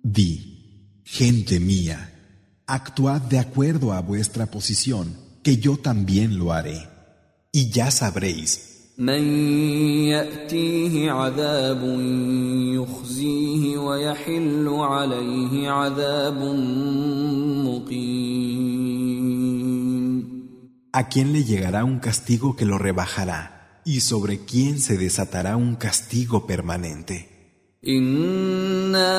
Di, 0.04 0.34
gente 1.04 1.60
mía, 1.60 2.00
actuad 2.68 3.22
de 3.22 3.40
acuerdo 3.40 3.94
a 3.94 4.02
vuestra 4.02 4.46
posición, 4.46 5.06
que 5.44 5.58
yo 5.58 5.78
también 5.78 6.38
lo 6.38 6.54
haré. 6.54 6.88
Y 7.52 7.72
ya 7.72 7.90
sabréis 7.90 8.67
من 8.99 9.23
ياتيه 10.11 11.11
عذاب 11.13 11.83
يخزيه 12.75 13.79
ويحل 13.79 14.69
عليه 14.69 15.71
عذاب 15.71 16.39
مقيم 17.65 18.59
a 20.93 21.09
quién 21.09 21.33
le 21.33 21.45
llegará 21.45 21.85
un 21.85 22.01
castigo 22.01 22.57
que 22.57 22.65
lo 22.65 22.77
rebajará 22.77 23.81
y 23.85 24.01
sobre 24.01 24.45
quién 24.45 24.81
se 24.81 24.97
desatará 24.97 25.57
un 25.57 25.77
castigo 25.77 26.47
permanente. 26.47 27.29
انا 27.89 29.15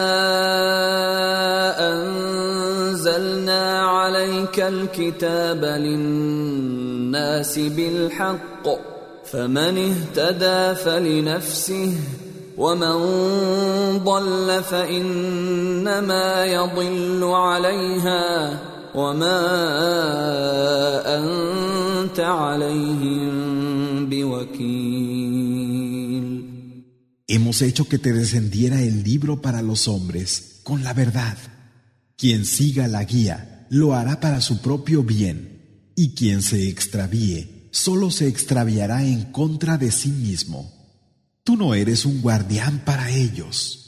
انزلنا 1.92 3.82
عليك 3.82 4.60
الكتاب 4.60 5.66
للناس 5.66 7.60
بالحق 7.60 8.99
فمن 9.29 9.79
اهتدى 9.79 10.75
فلنفسه 10.75 11.93
ومن 12.57 12.99
ضل 13.99 14.63
فانما 14.63 16.45
يضل 16.45 17.25
عليها 17.25 18.59
وما 18.95 19.41
انت 21.07 22.21
عليهم 22.21 23.31
بوكيل 24.09 25.55
Hemos 27.27 27.63
hecho 27.63 27.89
que 27.89 27.99
te 27.99 28.13
descendiera 28.13 28.83
el 28.83 29.03
libro 29.03 29.41
para 29.41 29.63
los 29.63 29.89
hombres 29.89 30.61
con 30.63 30.85
la 30.85 30.93
verdad. 30.93 31.39
Quien 32.17 32.45
siga 32.45 32.87
la 32.87 33.03
guía 33.05 33.67
lo 33.71 33.95
hará 33.95 34.21
para 34.21 34.41
su 34.43 34.61
propio 34.61 35.03
bien, 35.03 35.91
y 35.97 36.15
quien 36.15 36.43
se 36.43 36.69
extravíe 36.69 37.58
solo 37.72 38.12
se 38.12 38.28
extraviará 38.28 39.04
en 39.04 39.32
contra 39.32 39.78
de 39.78 39.92
sí 39.92 40.10
mismo. 40.10 40.72
Tú 41.44 41.56
no 41.56 41.74
eres 41.74 42.06
un 42.06 42.22
guardián 42.22 42.82
para 42.86 43.10
ellos. 43.10 43.80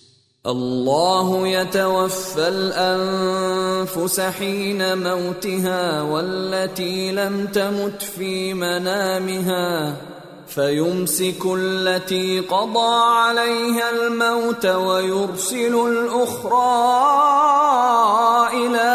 الله 0.46 1.48
يتوفى 1.48 2.48
الانفس 2.48 4.20
حين 4.20 4.98
موتها 4.98 6.02
والتي 6.02 7.12
لم 7.12 7.48
تمت 7.48 8.02
في 8.02 8.54
منامها 8.54 9.98
فيمسك 10.48 11.46
التي 11.46 12.40
قضى 12.40 13.04
عليها 13.04 13.90
الموت 13.90 14.66
ويرسل 14.66 15.76
الاخرى 15.88 16.68
إلى 18.54 18.92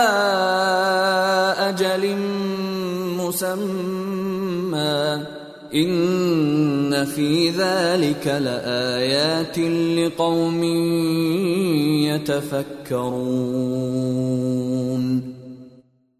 أجل 1.58 2.16
مسمى 3.16 3.95
ان 5.73 7.05
في 7.05 7.49
ذلك 7.49 8.27
لايات 8.27 9.59
لقوم 9.59 10.63
يتفكرون 12.11 13.41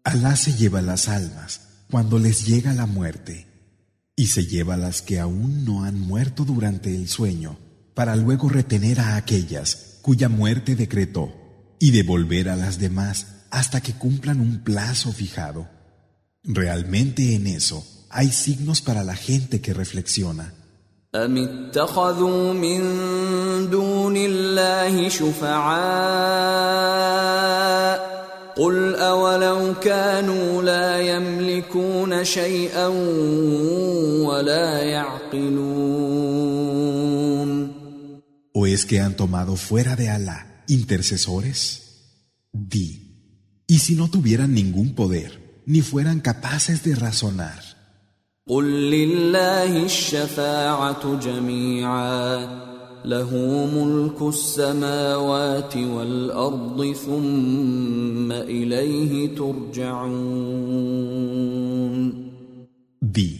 Alá 0.04 0.34
se 0.36 0.52
lleva 0.54 0.82
las 0.82 1.08
almas 1.08 1.60
cuando 1.90 2.18
les 2.18 2.46
llega 2.46 2.72
la 2.74 2.86
muerte 2.86 3.46
y 4.16 4.26
se 4.26 4.46
lleva 4.46 4.76
las 4.76 5.00
que 5.00 5.20
aún 5.20 5.64
no 5.64 5.84
han 5.84 6.00
muerto 6.00 6.44
durante 6.44 6.94
el 6.94 7.08
sueño 7.08 7.56
para 7.94 8.16
luego 8.16 8.48
retener 8.48 9.00
a 9.00 9.16
aquellas 9.16 9.98
cuya 10.02 10.28
muerte 10.28 10.74
decretó 10.76 11.32
y 11.78 11.92
devolver 11.92 12.48
a 12.48 12.56
las 12.56 12.78
demás 12.78 13.26
hasta 13.50 13.80
que 13.80 13.92
cumplan 13.92 14.40
un 14.40 14.64
plazo 14.64 15.12
fijado. 15.12 15.68
Realmente 16.42 17.34
en 17.34 17.46
eso 17.46 17.86
hay 18.10 18.30
signos 18.30 18.80
para 18.80 19.04
la 19.04 19.16
gente 19.16 19.60
que 19.60 19.74
reflexiona. 19.74 20.52
أم 21.14 21.36
اتخذوا 21.36 22.52
من 22.52 22.80
دون 23.70 24.16
الله 24.16 25.08
شفعاء 25.08 26.62
قل 28.56 28.94
أولو 28.94 29.74
كانوا 29.74 30.62
لا 30.62 31.00
يملكون 31.00 32.24
شيئا 32.24 32.86
ولا 34.26 34.78
يعقلون 34.78 36.02
¿O 38.54 38.66
es 38.66 38.84
que 38.86 39.00
han 39.00 39.16
tomado 39.16 39.56
fuera 39.56 39.96
de 39.96 40.08
Alá 40.08 40.62
intercesores? 40.68 41.60
Di, 42.52 43.64
¿y 43.66 43.78
si 43.78 43.94
no 43.96 44.08
tuvieran 44.08 44.52
ningún 44.54 44.94
poder, 44.94 45.62
ni 45.66 45.80
fueran 45.80 46.20
capaces 46.20 46.82
de 46.84 46.94
razonar? 46.94 47.65
قل 48.48 48.64
لله 48.90 49.84
الشفاعة 49.84 51.20
جميعا 51.20 52.62
له 53.04 53.30
ملك 53.74 54.22
السماوات 54.22 55.76
والأرض 55.76 56.92
ثم 56.92 58.32
إليه 58.32 59.34
ترجعون 59.36 61.12
Di, 63.02 63.30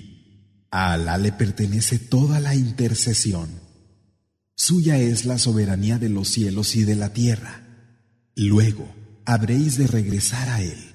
a 0.71 0.93
Alá 0.93 1.17
le 1.17 1.33
pertenece 1.33 1.99
toda 1.99 2.41
la 2.41 2.55
intercesión. 2.55 3.49
Suya 4.55 4.99
es 4.99 5.25
la 5.25 5.39
soberanía 5.39 5.99
de 5.99 6.11
los 6.11 6.29
cielos 6.29 6.77
y 6.77 6.83
de 6.85 6.97
la 6.97 7.13
tierra. 7.13 7.67
Luego 8.37 8.87
habréis 9.25 9.79
de 9.79 9.87
regresar 9.87 10.49
a 10.51 10.61
Él. 10.63 10.93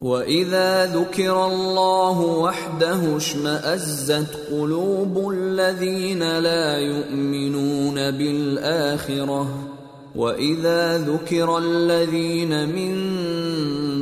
واذا 0.00 0.86
ذكر 0.86 1.46
الله 1.46 2.20
وحده 2.20 3.16
اشمازت 3.16 4.36
قلوب 4.50 5.30
الذين 5.30 6.38
لا 6.38 6.78
يؤمنون 6.78 7.94
بالاخره 7.94 9.72
واذا 10.14 10.98
ذكر 10.98 11.58
الذين 11.58 12.68
من 12.68 12.94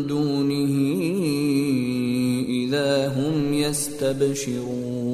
دونه 0.07 0.75
اذا 2.49 3.09
هم 3.09 3.55
يستبشرون 3.55 5.05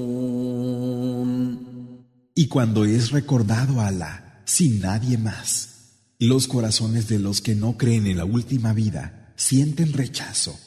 Y 2.35 2.47
cuando 2.47 2.87
es 2.87 3.11
recordado 3.11 3.81
a 3.83 3.89
Alá, 3.89 4.43
sin 4.47 4.81
nadie 4.81 5.19
más, 5.19 5.69
los 6.19 6.49
corazones 6.49 7.07
de 7.07 7.19
los 7.19 7.43
que 7.43 7.55
no 7.55 7.77
creen 7.77 8.07
en 8.07 8.17
la 8.17 8.25
última 8.25 8.73
vida 8.73 9.35
sienten 9.37 9.93
rechazo. 9.93 10.59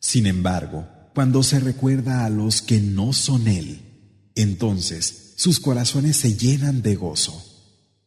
Sin 0.00 0.26
embargo, 0.26 0.86
cuando 1.14 1.42
se 1.42 1.60
recuerda 1.60 2.24
a 2.24 2.30
los 2.30 2.62
que 2.62 2.80
no 2.80 3.12
son 3.12 3.46
Él, 3.48 3.80
entonces 4.34 5.34
sus 5.36 5.60
corazones 5.60 6.16
se 6.16 6.36
llenan 6.36 6.82
de 6.82 6.96
gozo. 6.96 7.52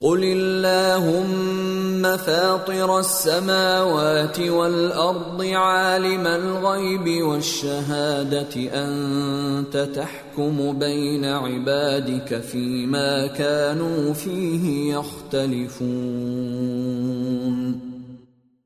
قل 0.02 0.24
اللهم 0.24 2.18
فاطر 2.18 3.00
السماوات 3.00 4.40
والارض 4.40 5.42
عالم 5.44 6.28
الغيب 6.28 7.24
والشهاده 7.24 8.56
انت 8.56 9.78
تحكم 9.96 10.80
بين 10.80 11.26
عبادك 11.26 12.42
فيما 12.42 13.28
كانوا 13.28 14.14
فيه 14.14 14.94
يختلفون 14.96 16.36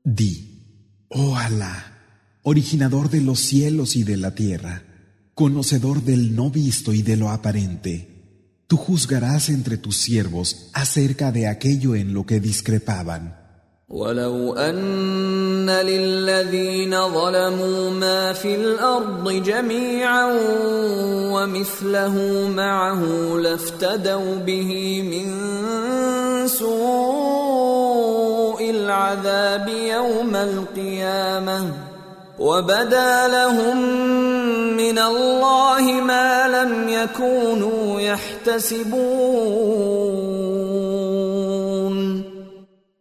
Di, 0.04 0.32
oh 1.14 1.36
Alá, 1.36 1.83
originador 2.44 3.10
de 3.10 3.20
los 3.20 3.40
cielos 3.40 3.96
y 3.96 4.02
de 4.04 4.16
la 4.16 4.34
tierra, 4.34 4.82
conocedor 5.34 6.02
del 6.02 6.34
no 6.34 6.50
visto 6.50 6.92
y 6.92 7.02
de 7.02 7.16
lo 7.16 7.30
aparente, 7.30 8.08
tú 8.66 8.76
juzgarás 8.76 9.48
entre 9.48 9.76
tus 9.76 9.96
siervos 9.96 10.70
acerca 10.72 11.32
de 11.32 11.48
aquello 11.48 11.94
en 11.94 12.14
lo 12.14 12.26
que 12.26 12.40
discrepaban. 12.40 13.40
ولو 13.90 14.54
ان 14.54 15.70
للذين 15.70 17.08
ظلموا 17.08 17.90
ما 17.90 18.32
في 18.32 18.54
الارض 18.54 19.30
جميعا 19.30 20.32
ومثله 21.34 22.48
معه 22.48 23.02
لافتدوا 23.36 24.34
به 24.36 25.02
من 25.02 25.26
سوء 26.48 27.90
العذاب 28.70 29.68
يوم 29.68 30.36
القيامه 30.36 31.83
وبدا 32.38 33.28
لهم 33.28 33.76
من 34.76 34.98
الله 34.98 35.82
ما 36.00 36.48
لم 36.48 36.88
يكونوا 36.88 38.00
يحتسبون 38.00 39.40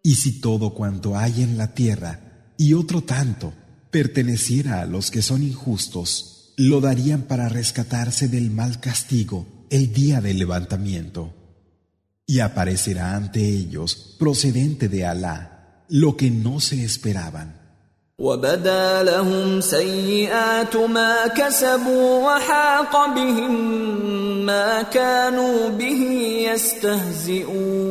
Y 0.02 0.16
si 0.16 0.42
todo 0.42 0.74
cuanto 0.74 1.18
hay 1.18 1.44
en 1.44 1.58
la 1.58 1.74
tierra 1.74 2.20
y 2.58 2.74
otro 2.74 3.04
tanto 3.04 3.54
perteneciera 3.92 4.82
a 4.82 4.86
los 4.86 5.12
que 5.12 5.22
son 5.22 5.44
injustos, 5.44 6.54
lo 6.58 6.82
darían 6.82 7.24
para 7.24 7.48
rescatarse 7.48 8.28
del 8.28 8.50
mal 8.50 8.80
castigo 8.80 9.46
el 9.70 9.94
día 9.94 10.20
del 10.20 10.40
levantamiento. 10.40 11.34
Y 12.26 12.40
aparecerá 12.40 13.16
ante 13.16 13.48
ellos, 13.48 14.16
procedente 14.20 14.90
de 14.90 15.06
Alá, 15.06 15.86
lo 15.90 16.18
que 16.18 16.32
no 16.32 16.60
se 16.60 16.84
esperaban. 16.84 17.63
وبدا 18.20 19.04
لهم 19.04 19.62
سيئات 19.62 20.76
ما 20.76 21.28
كسبوا 21.28 22.26
وحاق 22.26 23.16
بهم 23.16 23.56
ما 24.46 24.82
كانوا 24.82 25.70
به 25.70 26.02
يستهزئون 26.52 27.90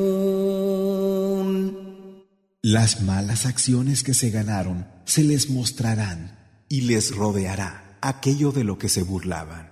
Las 2.62 3.00
malas 3.00 3.46
acciones 3.46 4.02
que 4.02 4.12
se 4.12 4.28
ganaron 4.30 4.78
se 5.04 5.22
les 5.24 5.48
mostrarán 5.48 6.20
y 6.68 6.82
les 6.82 7.14
rodeará 7.14 7.70
aquello 8.02 8.52
de 8.52 8.64
lo 8.64 8.76
que 8.78 8.90
se 8.90 9.02
burlaban. 9.02 9.71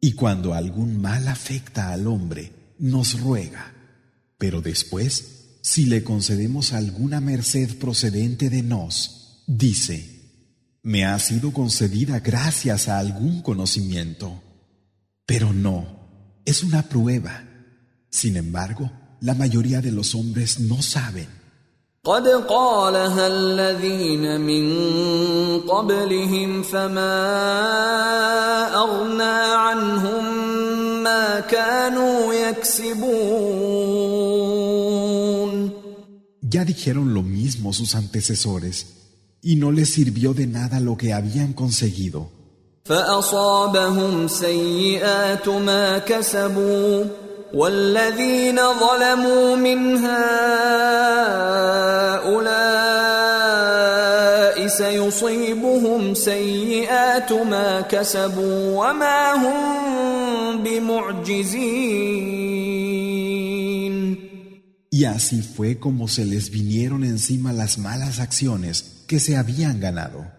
Y 0.00 0.12
cuando 0.12 0.54
algún 0.54 1.00
mal 1.00 1.28
afecta 1.28 1.92
al 1.92 2.06
hombre, 2.06 2.52
nos 2.78 3.20
ruega. 3.20 3.74
Pero 4.38 4.62
después, 4.62 5.58
si 5.62 5.84
le 5.84 6.02
concedemos 6.02 6.72
alguna 6.72 7.20
merced 7.20 7.76
procedente 7.78 8.48
de 8.48 8.62
nos, 8.62 9.44
dice, 9.46 10.20
me 10.82 11.04
ha 11.04 11.18
sido 11.18 11.52
concedida 11.52 12.20
gracias 12.20 12.88
a 12.88 12.98
algún 12.98 13.42
conocimiento. 13.42 14.42
Pero 15.26 15.52
no, 15.52 16.40
es 16.44 16.62
una 16.62 16.88
prueba. 16.88 17.44
Sin 18.08 18.36
embargo, 18.36 18.90
la 19.20 19.34
mayoría 19.34 19.82
de 19.82 19.92
los 19.92 20.14
hombres 20.14 20.60
no 20.60 20.80
saben. 20.80 21.39
قد 22.04 22.28
قالها 22.28 23.26
الذين 23.26 24.40
من 24.40 24.64
قبلهم 25.60 26.62
فما 26.62 27.12
أغنى 28.74 29.38
عنهم 29.52 30.24
ما 31.02 31.40
كانوا 31.40 32.34
يكسبون 32.34 33.60
Ya 36.52 36.64
dijeron 36.64 37.14
lo 37.14 37.22
mismo 37.22 37.72
sus 37.72 37.94
antecesores, 37.94 38.86
y 39.42 39.54
no 39.56 39.70
les 39.70 39.92
sirvió 39.94 40.32
de 40.34 40.46
nada 40.46 40.80
lo 40.80 40.96
que 40.96 41.12
habían 41.12 41.52
conseguido. 41.52 42.30
فأصابهم 42.84 44.28
سيئات 44.28 45.48
ما 45.48 45.98
كسبوا 45.98 47.04
والذين 47.53 48.55
ظلموا 48.55 49.55
من 49.55 49.97
هؤلاء 49.97 51.15
سيصيبهم 54.67 56.13
سيئات 56.13 57.33
ما 57.33 57.81
كسبوا 57.81 58.89
وما 58.89 59.33
هم 59.33 60.63
بمعجزين 60.63 62.15
Y 64.91 65.03
así 65.03 65.41
fue 65.41 65.77
como 65.77 66.07
se 66.07 66.23
les 66.23 66.49
vinieron 66.51 67.03
encima 67.03 67.51
las 67.51 67.77
malas 67.77 68.21
acciones 68.21 69.03
que 69.07 69.19
se 69.19 69.35
habían 69.35 69.81
ganado. 69.81 70.31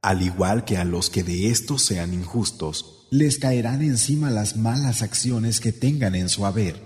Al 0.00 0.22
igual 0.22 0.64
que 0.64 0.76
a 0.76 0.84
los 0.84 1.10
que 1.10 1.24
de 1.24 1.50
estos 1.50 1.82
sean 1.82 2.14
injustos, 2.14 3.03
les 3.14 3.38
caerán 3.38 3.82
encima 3.82 4.30
las 4.30 4.56
malas 4.56 5.02
acciones 5.02 5.60
que 5.60 5.72
tengan 5.72 6.14
en 6.14 6.28
su 6.28 6.46
haber, 6.46 6.76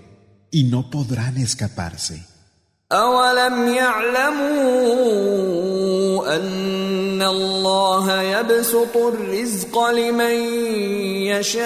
y 0.51 0.63
no 0.65 0.89
podrán 0.89 1.37
escaparse. 1.37 2.25
أولم 2.91 3.67
يعلموا 3.73 5.05
أن 6.35 7.21
الله 7.21 8.21
يبسط 8.21 8.97
الرزق 8.97 9.89
لمن 9.89 10.35
يشاء 11.33 11.65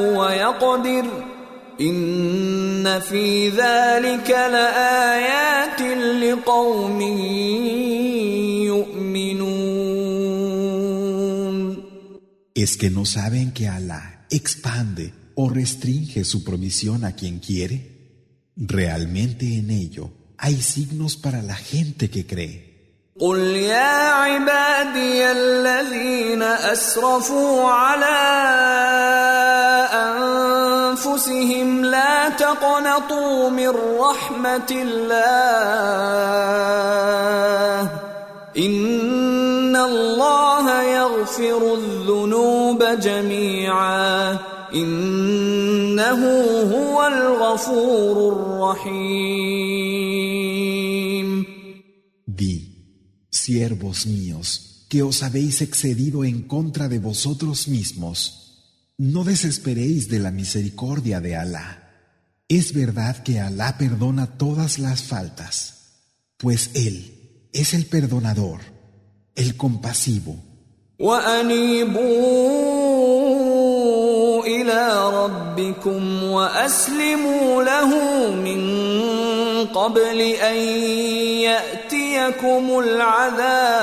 ويقدر 0.00 1.04
إن 1.80 3.00
في 3.00 3.48
ذلك 3.48 4.30
لآيات 4.30 5.80
لقوم 6.22 7.00
¿Es 12.58 12.76
que 12.76 12.90
no 12.90 13.04
saben 13.04 13.52
que 13.52 13.68
Alá 13.68 14.26
expande 14.30 15.12
o 15.34 15.48
restringe 15.48 16.24
su 16.24 16.44
provisión 16.44 17.04
a 17.04 17.12
quien 17.12 17.38
quiere? 17.40 17.76
Realmente 18.56 19.58
en 19.58 19.70
ello 19.70 20.10
hay 20.38 20.60
signos 20.62 21.16
para 21.16 21.42
la 21.42 21.56
gente 21.56 22.10
que 22.10 22.26
cree. 22.26 22.74
قل 23.20 23.38
يا 23.38 24.10
عبادي 24.10 25.30
الذين 25.30 26.42
اسرفوا 26.42 27.70
على 27.70 28.06
انفسهم 30.94 31.84
لا 31.84 32.28
تقنطوا 32.28 33.50
من 33.50 33.68
رحمه 33.98 34.70
الله 34.70 35.54
ان 38.58 39.76
الله 39.76 40.17
يغفر 41.18 41.74
الذنوب 41.74 42.82
جميعا 43.00 44.38
انه 44.74 46.20
هو 46.74 47.06
الغفور 47.06 48.16
الرحيم 48.32 49.74
Di, 52.26 52.56
siervos 53.30 54.06
míos, 54.06 54.86
que 54.88 55.02
os 55.02 55.22
habéis 55.22 55.62
excedido 55.62 56.24
en 56.24 56.42
contra 56.42 56.88
de 56.88 56.98
vosotros 56.98 57.68
mismos, 57.68 58.18
no 58.98 59.22
desesperéis 59.24 60.08
de 60.08 60.18
la 60.18 60.30
misericordia 60.30 61.20
de 61.20 61.36
Alá. 61.36 61.68
Es 62.48 62.72
verdad 62.72 63.22
que 63.22 63.40
Alá 63.40 63.78
perdona 63.78 64.38
todas 64.38 64.78
las 64.78 65.02
faltas, 65.02 65.54
pues 66.38 66.70
Él 66.74 67.50
es 67.52 67.74
el 67.74 67.86
perdonador, 67.86 68.60
el 69.36 69.56
compasivo. 69.56 70.47
وأنيبوا 70.99 72.09
إلى 74.43 75.11
ربكم 75.13 76.23
وأسلموا 76.23 77.63
له 77.63 77.87
من 78.31 78.61
قبل 79.73 80.21
أن 80.21 80.55
يأتيكم 81.47 82.79
العذاب 82.79 83.79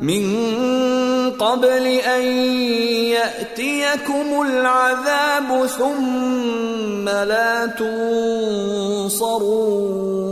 من 0.00 0.50
قبل 1.30 1.86
أن 1.86 2.22
يأتيكم 3.12 4.42
العذاب 4.42 5.66
ثم 5.66 7.08
لا 7.08 7.66
تنصرون 8.98 10.31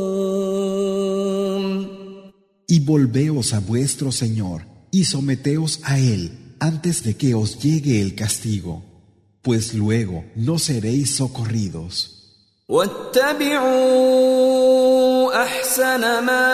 Y 2.79 2.79
volveos 2.79 3.53
a 3.53 3.59
vuestro 3.59 4.11
Señor 4.11 4.63
y 4.91 5.05
someteos 5.05 5.79
a 5.83 5.99
Él 5.99 6.31
antes 6.59 7.03
de 7.03 7.15
que 7.15 7.35
os 7.35 7.59
llegue 7.59 8.01
el 8.01 8.15
castigo, 8.15 8.83
pues 9.41 9.73
luego 9.73 10.25
no 10.35 10.57
seréis 10.57 11.15
socorridos. 11.15 12.11
واتبعوا 12.69 14.15
احسن 15.43 16.01
ما 16.25 16.45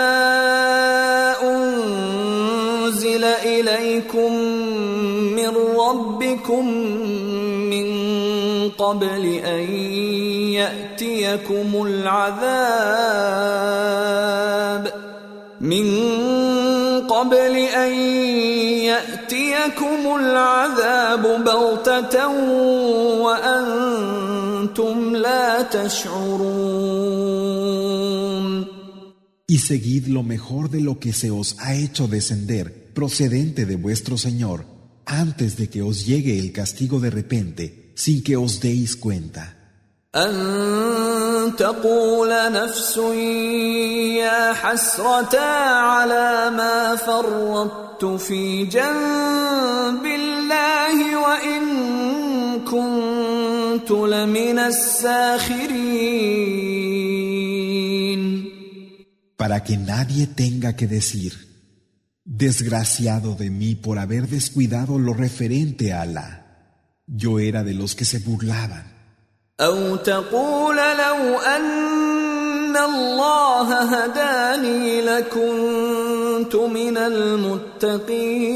انزل 1.42 3.24
اليكم 3.24 4.34
من 5.36 5.50
ربكم 5.80 6.68
من 7.72 7.88
قبل 8.70 9.26
ان 9.26 9.74
ياتيكم 10.52 11.84
العذاب 11.88 12.52
من 15.62 15.95
قبل 17.26 17.58
ان 17.58 17.94
ياتيكم 18.90 20.16
العذاب 20.20 21.44
بغته 21.44 22.28
وانتم 23.22 25.16
لا 25.16 25.62
تشعرون 25.62 26.82
Y 29.48 29.58
seguid 29.58 30.08
lo 30.08 30.24
mejor 30.24 30.70
de 30.70 30.80
lo 30.80 30.98
que 30.98 31.12
se 31.12 31.30
os 31.30 31.58
ha 31.60 31.76
hecho 31.76 32.08
descender 32.08 32.94
procedente 32.94 33.66
de 33.66 33.76
vuestro 33.76 34.18
Señor 34.18 34.66
antes 35.06 35.58
de 35.58 35.70
que 35.70 35.82
os 35.82 36.06
llegue 36.06 36.40
el 36.40 36.54
castigo 36.54 37.02
de 37.02 37.10
repente 37.10 37.92
sin 37.96 38.24
que 38.24 38.38
os 38.38 38.62
deis 38.62 38.96
cuenta. 38.96 39.58
أن 41.56 41.56
تقول 41.56 42.30
نفس 42.52 42.98
يا 44.18 44.54
حسرة 44.54 45.40
على 45.40 46.52
ما 46.58 46.96
فرطت 46.96 48.06
في 48.06 48.66
جنب 48.66 50.06
الله 50.06 51.18
وإن 51.18 51.62
كنت 52.60 53.92
لمن 53.92 54.60
الساخرين 54.60 56.22
Para 59.38 59.60
que 59.64 59.76
nadie 59.76 60.28
tenga 60.28 60.76
que 60.76 60.86
decir, 60.86 61.34
desgraciado 62.24 63.34
de 63.34 63.50
mí 63.50 63.74
por 63.74 63.98
haber 63.98 64.28
descuidado 64.28 65.00
lo 65.00 65.14
referente 65.16 65.94
a 65.94 66.04
Alá. 66.04 66.30
Yo 67.08 67.40
era 67.40 67.64
de 67.64 67.74
los 67.74 67.96
que 67.96 68.06
se 68.06 68.20
burlaban. 68.20 68.95
أو 69.60 69.96
تقول 69.96 70.76
لو 70.76 71.40
أن 71.40 72.78
الله 72.78 73.82
هداني 73.82 75.02
لكنت 75.02 76.56
من 76.56 76.98
المتقين 76.98 78.52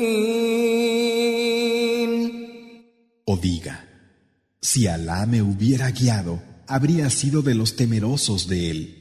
O 3.28 3.38
diga, 3.38 3.76
si 4.62 4.88
Alá 4.88 5.26
me 5.26 5.42
hubiera 5.42 5.90
guiado, 5.90 6.44
habría 6.68 7.10
sido 7.10 7.42
de 7.42 7.56
los 7.56 7.76
temerosos 7.76 8.48
de 8.48 8.70
él. 8.70 8.99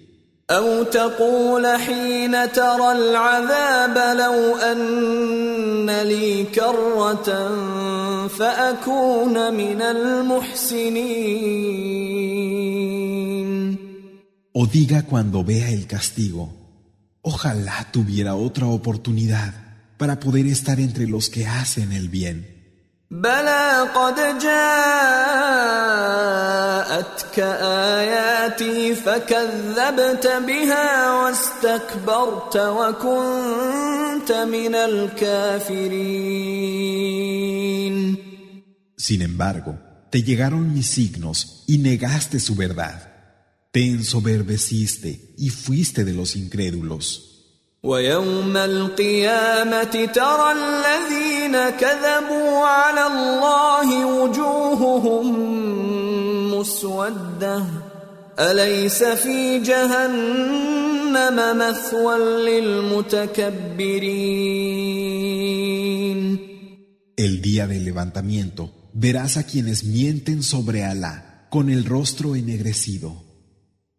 أو 0.51 0.83
تقول 0.83 1.67
حين 1.67 2.53
ترى 2.53 2.93
العذاب 2.93 4.17
لو 4.19 4.57
أن 4.57 5.91
لي 5.91 6.45
كرة 6.45 7.29
فأكون 8.29 9.55
من 9.55 9.83
المحسنين 9.83 11.45
O 14.57 14.67
diga 14.69 15.03
cuando 15.03 15.43
vea 15.43 15.69
el 15.71 15.89
castigo, 15.89 16.53
ojalá 17.23 17.89
tuviera 17.91 18.37
otra 18.37 18.67
oportunidad 18.67 19.53
para 19.97 20.21
poder 20.21 20.47
estar 20.47 20.79
entre 20.79 21.09
los 21.09 21.29
que 21.29 21.49
hacen 21.49 21.91
el 21.91 22.09
bien. 22.09 22.58
بلى 23.11 23.89
قد 23.95 24.39
جاءتك 24.39 24.45
آياتي 27.39 28.95
فكذبت 28.95 30.27
بها 30.47 31.13
واستكبرت 31.13 32.57
وكنت 32.57 34.33
من 34.33 34.75
الكافرين 34.75 36.35
Sin 38.97 39.21
embargo, 39.21 39.79
te 40.11 40.23
llegaron 40.23 40.73
mis 40.73 40.87
signos 40.87 41.65
y 41.67 41.79
negaste 41.79 42.41
su 42.41 42.55
verdad. 42.55 43.13
Te 43.71 43.85
ensoberbeciste 43.85 45.35
y 45.37 45.51
fuiste 45.51 46.05
de 46.05 46.15
los 46.15 46.37
incrédulos. 46.37 47.28
ويوم 47.85 48.57
القيامة 48.57 50.09
ترى 50.15 50.53
الذين 50.53 51.71
كذبوا 51.71 52.67
على 52.67 53.07
الله 53.07 54.07
وجوههم 54.07 55.27
مسودة 56.55 57.65
أليس 58.39 59.05
في 59.05 59.59
جهنم 59.59 61.37
مثوى 61.59 62.19
للمتكبرين 62.51 63.75
El 67.17 67.41
día 67.43 67.69
del 67.69 67.85
levantamiento 67.85 68.73
verás 68.93 69.37
a 69.37 69.45
quienes 69.45 69.85
mienten 69.85 70.43
sobre 70.43 70.85
Alá 70.85 71.47
con 71.51 71.71
el 71.71 71.85
rostro 71.85 72.35
ennegrecido. 72.35 73.23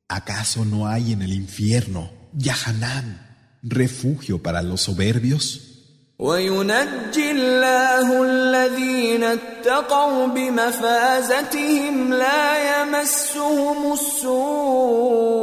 ¿Acaso 0.09 0.65
no 0.65 0.87
hay 0.87 1.13
en 1.13 1.21
el 1.21 1.31
infierno, 1.31 2.11
Yahanam, 2.33 3.17
refugio 3.63 4.41
para 4.41 4.61
los 4.61 4.81
soberbios? 4.81 5.75
وينجي 6.19 7.31
الله 7.31 8.23
الذين 8.23 9.23
اتقوا 9.23 10.27
بمفازتهم 10.27 12.13
لا 12.13 12.81
يمسهم 12.81 13.93
السوء 13.93 15.35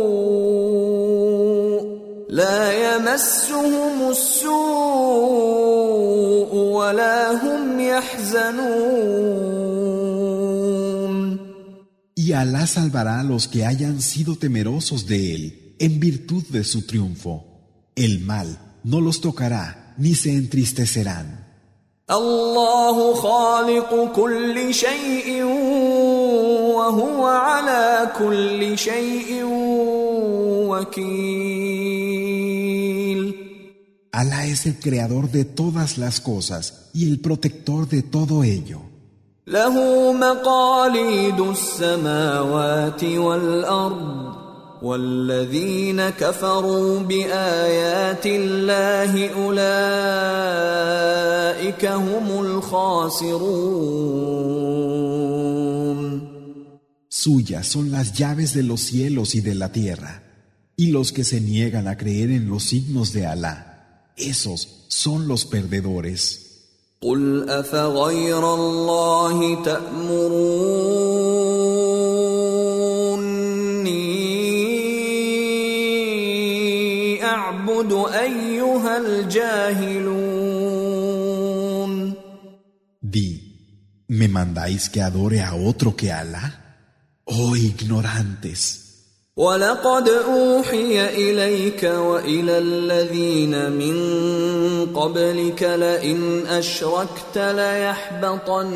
لا 2.30 2.72
يمسهم 2.72 4.10
السوء 4.10 4.52
ولا 6.54 7.32
هم 7.32 7.80
يحزنون 7.80 9.12
Y 12.14 12.32
Alá 12.34 12.66
salvará 12.66 13.20
a 13.20 13.24
los 13.24 13.48
que 13.48 13.66
hayan 13.66 14.00
sido 14.00 14.36
temerosos 14.36 15.06
de 15.06 15.34
él 15.34 15.74
en 15.80 15.98
virtud 15.98 16.44
de 16.50 16.62
su 16.62 16.86
triunfo. 16.86 17.52
El 17.96 18.20
mal 18.20 18.58
no 18.84 19.00
los 19.00 19.20
tocará 19.20 19.94
ni 19.98 20.14
se 20.14 20.30
entristecerán. 20.32 21.42
الله 22.10 23.14
خالق 23.14 24.12
كل 24.16 24.74
شيء 24.74 25.44
وهو 26.74 27.26
على 27.26 28.10
كل 28.18 28.78
شيء 28.78 29.44
وكيل 32.02 32.72
Alá 34.14 34.44
es 34.44 34.66
el 34.66 34.78
creador 34.78 35.30
de 35.30 35.44
todas 35.46 35.96
las 35.96 36.20
cosas 36.20 36.90
y 36.92 37.10
el 37.10 37.20
protector 37.20 37.88
de 37.88 38.02
todo 38.02 38.44
ello. 38.44 38.80
له 39.46 40.12
مقاليد 40.12 41.40
السماوات 41.40 43.04
والارض 43.04 44.35
والذين 44.82 46.10
كفروا 46.10 47.00
بايات 47.00 48.26
الله 48.26 49.28
اولئك 49.28 49.62
هم 51.86 52.44
الخاسرون 52.44 53.82
Suyas 57.24 57.66
son 57.68 57.92
las 57.92 58.14
llaves 58.14 58.52
de 58.52 58.64
los 58.64 58.80
cielos 58.80 59.36
y 59.36 59.40
de 59.42 59.54
la 59.54 59.70
tierra, 59.70 60.24
y 60.76 60.86
los 60.88 61.12
que 61.12 61.22
se 61.22 61.40
niegan 61.40 61.86
a 61.86 61.96
creer 61.96 62.32
en 62.32 62.48
los 62.48 62.64
signos 62.64 63.12
de 63.12 63.26
Alá, 63.26 64.10
esos 64.16 64.86
son 64.88 65.28
los 65.28 65.44
perdedores. 65.44 66.40
قل 67.02 67.50
افغير 67.50 68.54
الله 68.54 69.62
تامروني 69.64 71.02
اعبد 77.77 77.93
أيها 78.13 78.97
الجاهلون 78.97 80.57
Di, 83.01 83.29
¿me 84.09 84.27
mandáis 84.27 84.89
que 84.89 85.01
adore 85.01 85.41
a 85.41 85.53
otro 85.55 85.95
que 85.95 86.11
Alá? 86.11 86.45
Oh 87.25 87.55
ignorantes. 87.55 88.83
ولقد 89.37 90.09
أوحي 90.09 91.07
إليك 91.09 91.83
وإلى 91.83 92.57
الذين 92.57 93.71
من 93.71 93.95
قبلك 94.95 95.63
لئن 95.63 96.47
أشركت 96.47 97.37
ليحبطن 97.37 98.69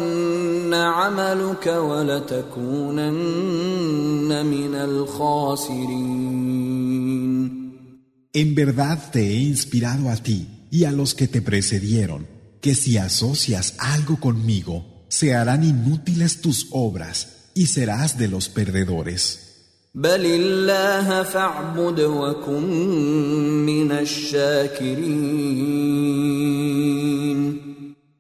عملك 0.74 1.68
ولتكونن 1.68 3.02
من 4.46 4.76
الخاسرين 4.76 6.42
En 8.34 8.56
verdad 8.56 9.12
te 9.12 9.28
he 9.28 9.40
inspirado 9.40 10.10
a 10.10 10.16
ti 10.16 10.48
y 10.72 10.86
a 10.86 10.92
los 10.92 11.14
que 11.14 11.28
te 11.28 11.42
precedieron, 11.42 12.28
que 12.62 12.76
si 12.76 12.96
asocias 12.96 13.76
algo 13.78 14.22
conmigo, 14.22 15.06
se 15.10 15.36
harán 15.36 15.66
inútiles 15.66 16.40
tus 16.40 16.68
obras 16.72 17.50
y 17.54 17.66
serás 17.68 18.18
de 18.18 18.30
los 18.30 18.48
perdedores. 18.48 19.50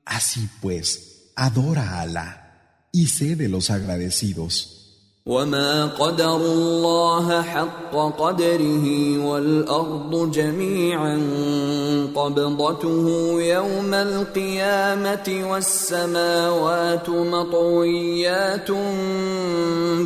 Así 0.04 0.50
pues, 0.62 1.32
adora 1.38 1.92
a 1.92 2.02
Alá 2.02 2.90
y 2.92 3.08
sé 3.08 3.38
de 3.38 3.48
los 3.48 3.70
agradecidos. 3.70 4.81
وما 5.26 5.86
قدر 5.86 6.36
الله 6.36 7.42
حق 7.42 7.94
قدره 8.18 9.18
والارض 9.26 10.32
جميعا 10.32 11.18
قبضته 12.16 13.06
يوم 13.42 13.94
القيامه 13.94 15.44
والسماوات 15.52 17.10
مطويات 17.10 18.72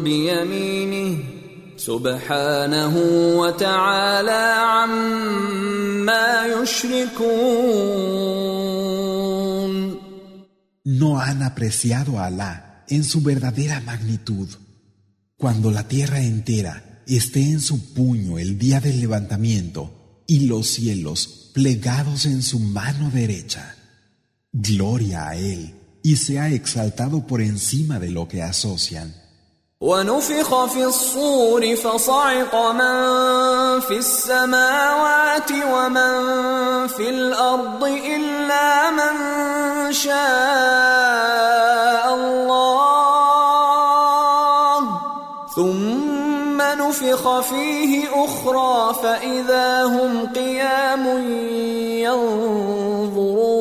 بيمينه 0.03 1.18
سبحانه 1.78 2.95
وتعالى 3.39 4.55
عما 4.59 6.45
يشركون 6.45 7.95
No 10.86 11.18
han 11.18 11.41
apreciado 11.41 12.20
a 12.20 12.26
Alá 12.28 12.84
en 12.88 13.03
su 13.03 13.20
verdadera 13.22 13.80
magnitud. 13.82 14.49
Cuando 15.36 15.70
la 15.70 15.88
tierra 15.88 16.20
entera 16.20 17.03
esté 17.07 17.43
en 17.43 17.61
su 17.61 17.95
puño 17.95 18.38
el 18.38 18.59
día 18.59 18.80
del 18.80 19.01
levantamiento 19.01 20.22
y 20.26 20.47
los 20.47 20.68
cielos 20.68 21.51
plegados 21.55 22.26
en 22.26 22.43
su 22.43 22.59
mano 22.59 23.11
derecha. 23.11 23.76
Gloria 24.53 25.28
a 25.28 25.36
Él 25.36 25.74
y 26.03 26.16
sea 26.16 26.49
exaltado 26.51 27.26
por 27.26 27.41
encima 27.41 27.99
de 27.99 28.11
lo 28.11 28.28
que 28.28 28.43
asocian. 28.43 29.14
ونفخ 29.82 30.64
في 30.64 30.84
الصور 30.84 31.76
فصعق 31.76 32.55
من 32.55 33.80
في 33.80 33.99
السماوات 33.99 35.51
ومن 35.53 36.86
في 36.86 37.11
الارض 37.11 37.84
الا 37.84 38.91
من 38.91 39.14
شاء 39.93 41.30
ثم 46.55 46.61
نفخ 46.82 47.41
فيه 47.41 48.24
اخرى 48.24 48.95
فاذا 49.03 49.84
هم 49.84 50.26
قيام 50.26 51.05
ينظرون 52.05 53.61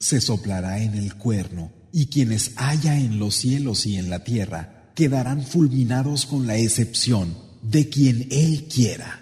Se 0.00 0.20
soplará 0.20 0.78
en 0.86 0.94
el 0.94 1.14
cuerno 1.14 1.70
y 1.92 2.06
quienes 2.06 2.52
haya 2.56 2.98
en 2.98 3.18
los 3.20 3.36
cielos 3.36 3.86
y 3.86 3.96
en 3.96 4.10
la 4.10 4.24
tierra 4.24 4.90
quedarán 4.94 5.42
fulminados 5.42 6.26
con 6.26 6.46
la 6.46 6.56
excepción 6.56 7.36
de 7.62 7.88
quien 7.88 8.26
Él 8.30 8.68
quiera. 8.74 9.20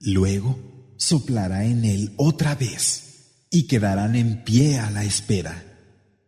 Luego 0.00 0.56
soplará 0.96 1.64
en 1.64 1.84
él 1.84 2.12
otra 2.16 2.54
vez 2.54 3.48
y 3.50 3.66
quedarán 3.66 4.14
en 4.14 4.44
pie 4.44 4.78
a 4.78 4.90
la 4.90 5.04
espera. 5.04 5.67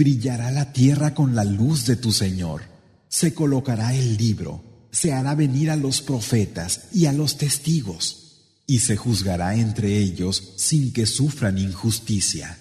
brillará 0.00 0.50
la 0.50 0.72
tierra 0.72 1.12
con 1.12 1.34
la 1.34 1.44
luz 1.44 1.84
de 1.84 1.94
tu 1.96 2.10
Señor. 2.10 2.62
Se 3.06 3.34
colocará 3.34 3.94
el 3.94 4.16
libro, 4.16 4.62
se 4.90 5.12
hará 5.12 5.34
venir 5.34 5.70
a 5.70 5.76
los 5.76 6.00
profetas 6.00 6.84
y 6.90 7.04
a 7.04 7.12
los 7.12 7.36
testigos, 7.36 8.62
y 8.66 8.78
se 8.78 8.96
juzgará 8.96 9.56
entre 9.56 9.98
ellos 9.98 10.54
sin 10.56 10.94
que 10.94 11.04
sufran 11.04 11.58
injusticia. 11.58 12.56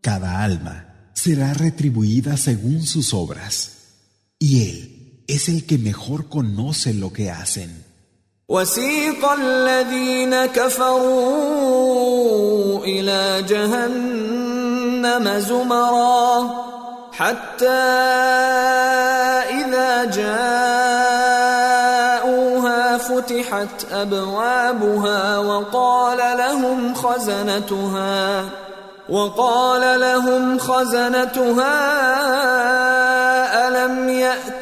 Cada 0.00 0.44
alma 0.44 1.10
será 1.14 1.52
retribuida 1.52 2.36
según 2.36 2.86
sus 2.86 3.12
obras, 3.12 3.72
y 4.38 4.68
él 4.68 4.91
es 5.26 5.48
el 5.48 5.66
que 5.66 5.78
mejor 5.78 6.28
conoce 6.28 6.94
lo 6.94 7.12
que 7.12 7.30
hacen. 7.30 7.84
وسيق 8.48 9.30
الذين 9.32 10.46
كفروا 10.46 11.64
إلى 12.84 13.42
جهنم 13.48 15.38
زمرا 15.38 16.50
حتى 17.12 17.68
إذا 19.60 20.04
جاءوها 20.04 20.42
فتحت 22.98 23.92
أبوابها 23.92 25.38
وقال 25.38 26.18
لهم 26.38 26.94
خزنتها 26.94 28.44
وقال 29.08 30.00
لهم 30.00 30.58
خزنتها 30.58 31.78
ألم 33.68 34.08
يأتكم 34.08 34.61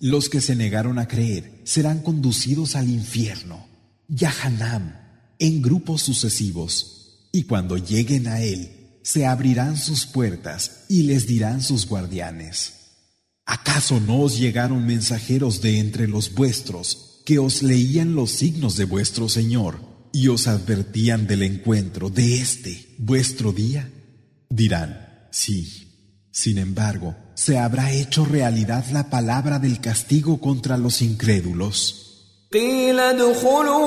los 0.00 0.28
que 0.28 0.40
se 0.40 0.54
negaron 0.54 0.98
a 0.98 1.08
creer 1.08 1.60
serán 1.64 2.00
conducidos 2.00 2.76
al 2.76 2.88
infierno, 2.88 3.66
Yahanam, 4.08 4.94
en 5.38 5.62
grupos 5.62 6.02
sucesivos, 6.02 7.28
y 7.32 7.44
cuando 7.44 7.76
lleguen 7.76 8.28
a 8.28 8.40
él, 8.40 8.98
se 9.02 9.26
abrirán 9.26 9.76
sus 9.76 10.06
puertas 10.06 10.84
y 10.88 11.02
les 11.04 11.26
dirán 11.26 11.62
sus 11.62 11.86
guardianes. 11.86 12.72
¿Acaso 13.44 14.00
no 14.00 14.20
os 14.20 14.38
llegaron 14.38 14.84
mensajeros 14.84 15.62
de 15.62 15.78
entre 15.78 16.08
los 16.08 16.34
vuestros 16.34 17.22
que 17.24 17.38
os 17.38 17.62
leían 17.62 18.14
los 18.14 18.32
signos 18.32 18.76
de 18.76 18.84
vuestro 18.84 19.28
Señor 19.28 19.78
y 20.12 20.28
os 20.28 20.48
advertían 20.48 21.26
del 21.26 21.42
encuentro 21.42 22.10
de 22.10 22.40
este, 22.40 22.94
vuestro 22.98 23.52
día? 23.52 23.92
Dirán, 24.48 25.28
sí. 25.30 25.85
Sin 26.35 26.57
embargo, 26.57 27.15
se 27.35 27.57
habrá 27.57 27.91
hecho 27.91 28.25
realidad 28.25 28.85
la 28.91 29.09
palabra 29.09 29.59
del 29.59 29.81
castigo 29.81 30.39
contra 30.39 30.77
los 30.77 31.01
incrédulos. 31.01 32.01
قيل 32.53 32.99
ادخلوا 32.99 33.79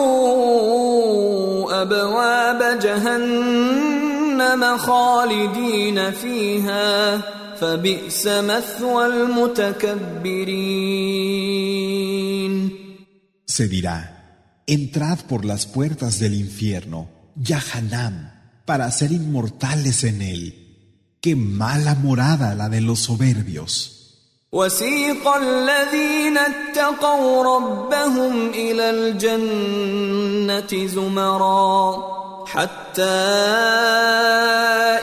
ابواب 1.83 2.79
جهنم 2.79 4.77
خالدين 4.79 6.11
فيها 6.11 7.16
فبئس 7.61 8.27
مثوى 8.27 9.07
المتكبرين 9.07 10.85
Se 13.47 13.68
dirá, 13.68 13.99
entrad 14.66 15.18
por 15.29 15.45
las 15.45 15.66
puertas 15.66 16.18
del 16.18 16.35
infierno, 16.35 17.09
Yahanam, 17.37 18.33
para 18.64 18.91
ser 18.91 19.12
inmortales 19.12 20.03
en 20.03 20.22
él. 20.22 20.68
Qué 21.20 21.37
mala 21.37 21.95
morada 21.95 22.55
la 22.55 22.68
de 22.68 22.81
los 22.81 23.01
soberbios. 23.01 23.91
وسيق 24.55 25.29
الذين 25.29 26.39
اتقوا 26.39 27.57
ربهم 27.57 28.51
الى 28.51 28.91
الجنه 28.91 30.72
زمرا 30.87 31.97
حتى 32.47 33.03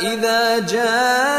اذا 0.01 0.59
جاءوها 0.59 1.34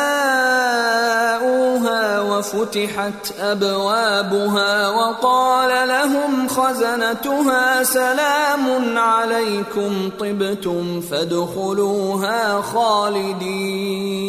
وفتحت 2.66 3.38
ابوابها 3.38 4.88
وقال 4.88 5.88
لهم 5.88 6.48
خزنتها 6.48 7.84
سلام 7.84 8.98
عليكم 8.98 10.10
طبتم 10.18 11.00
فادخلوها 11.00 12.62
خالدين 12.62 14.22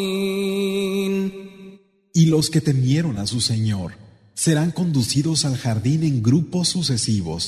Y 2.15 2.25
los 2.27 2.51
que 2.51 2.61
temieron 2.61 3.17
a 3.17 3.25
su 3.25 3.41
Señor 3.41 3.93
serán 4.35 4.69
conducidos 4.71 5.45
al 5.45 5.57
jardín 5.57 6.03
en 6.03 6.21
grupos 6.21 6.69
sucesivos, 6.69 7.41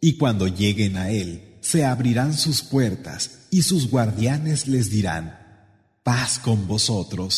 y 0.00 0.16
cuando 0.16 0.46
lleguen 0.46 0.96
a 0.96 1.10
él, 1.10 1.58
se 1.60 1.84
abrirán 1.84 2.32
sus 2.32 2.62
puertas 2.62 3.48
y 3.50 3.62
sus 3.62 3.90
guardianes 3.90 4.68
les 4.68 4.90
dirán, 4.90 5.24
paz 6.04 6.38
con 6.38 6.68
vosotros, 6.68 7.34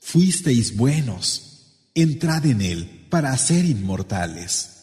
fuisteis 0.00 0.74
buenos, 0.74 1.51
entrad 1.94 2.46
en 2.46 2.60
él 2.60 3.06
para 3.10 3.36
ser 3.36 3.64
inmortales. 3.64 4.78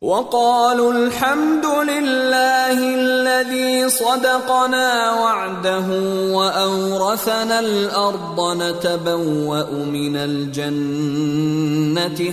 وقالوا 0.00 0.92
الحمد 0.92 1.66
لله 1.66 2.94
الذي 2.94 3.88
صدقنا 3.88 5.12
وعده 5.12 5.86
واورثنا 6.32 7.60
الارض 7.60 8.62
نتبوا 8.62 9.84
من 9.84 10.16
الجنه 10.16 11.52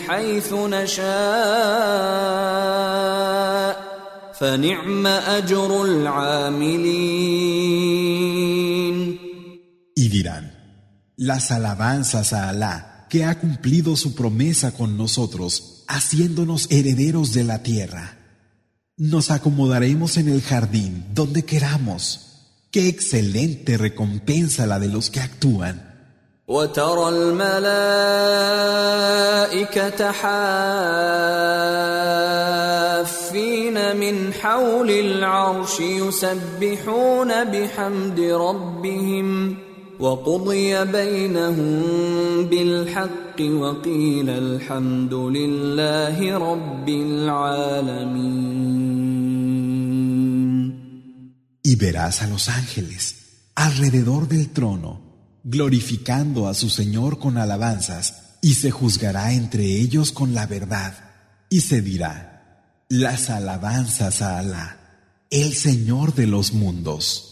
حيث 0.07 0.53
نشاء 0.53 1.03
فنعم 4.33 5.07
اجر 5.07 5.85
العاملين 5.85 7.63
Y 9.95 10.09
dirán, 10.09 10.51
las 11.15 11.51
alabanzas 11.51 12.33
a 12.33 12.49
Alá, 12.49 12.96
que 13.09 13.25
ha 13.25 13.39
cumplido 13.39 13.95
su 13.95 14.15
promesa 14.15 14.73
con 14.73 14.97
nosotros, 14.97 15.83
haciéndonos 15.87 16.67
herederos 16.71 17.33
de 17.33 17.43
la 17.43 17.61
tierra. 17.61 18.17
Nos 18.97 19.31
acomodaremos 19.31 20.17
en 20.17 20.29
el 20.29 20.41
jardín 20.41 21.05
donde 21.13 21.43
queramos. 21.43 22.29
Qué 22.71 22.87
excelente 22.87 23.77
recompensa 23.77 24.65
la 24.65 24.79
de 24.79 24.87
los 24.87 25.09
que 25.09 25.19
actúan. 25.19 25.93
وترى 26.47 27.09
الملائكة 27.09 27.71
حافين 30.11 31.37
من 33.97 34.33
حول 34.33 34.91
العرش 34.91 35.79
يسبحون 35.79 37.43
بحمد 37.43 38.19
ربهم 38.19 39.57
وقضي 39.99 40.85
بينهم 40.85 41.81
بالحق 42.45 43.41
وقيل 43.41 44.29
الحمد 44.29 45.13
لله 45.13 46.37
رب 46.37 46.89
العالمين 46.89 48.53
Y 51.65 51.75
verás 51.77 52.21
a 52.21 52.27
los 52.27 52.49
ángeles 52.49 53.15
alrededor 53.55 54.27
del 54.27 54.49
trono, 54.49 55.01
glorificando 55.43 56.47
a 56.49 56.53
su 56.53 56.69
Señor 56.69 57.19
con 57.19 57.37
alabanzas, 57.37 58.37
y 58.41 58.55
se 58.55 58.71
juzgará 58.71 59.31
entre 59.33 59.63
ellos 59.63 60.11
con 60.11 60.33
la 60.33 60.45
verdad, 60.45 60.93
y 61.49 61.61
se 61.61 61.81
dirá, 61.81 62.33
las 62.89 63.29
alabanzas 63.29 64.21
a 64.21 64.39
Alá, 64.39 64.77
el 65.29 65.53
Señor 65.53 66.13
de 66.13 66.27
los 66.27 66.53
mundos. 66.53 67.26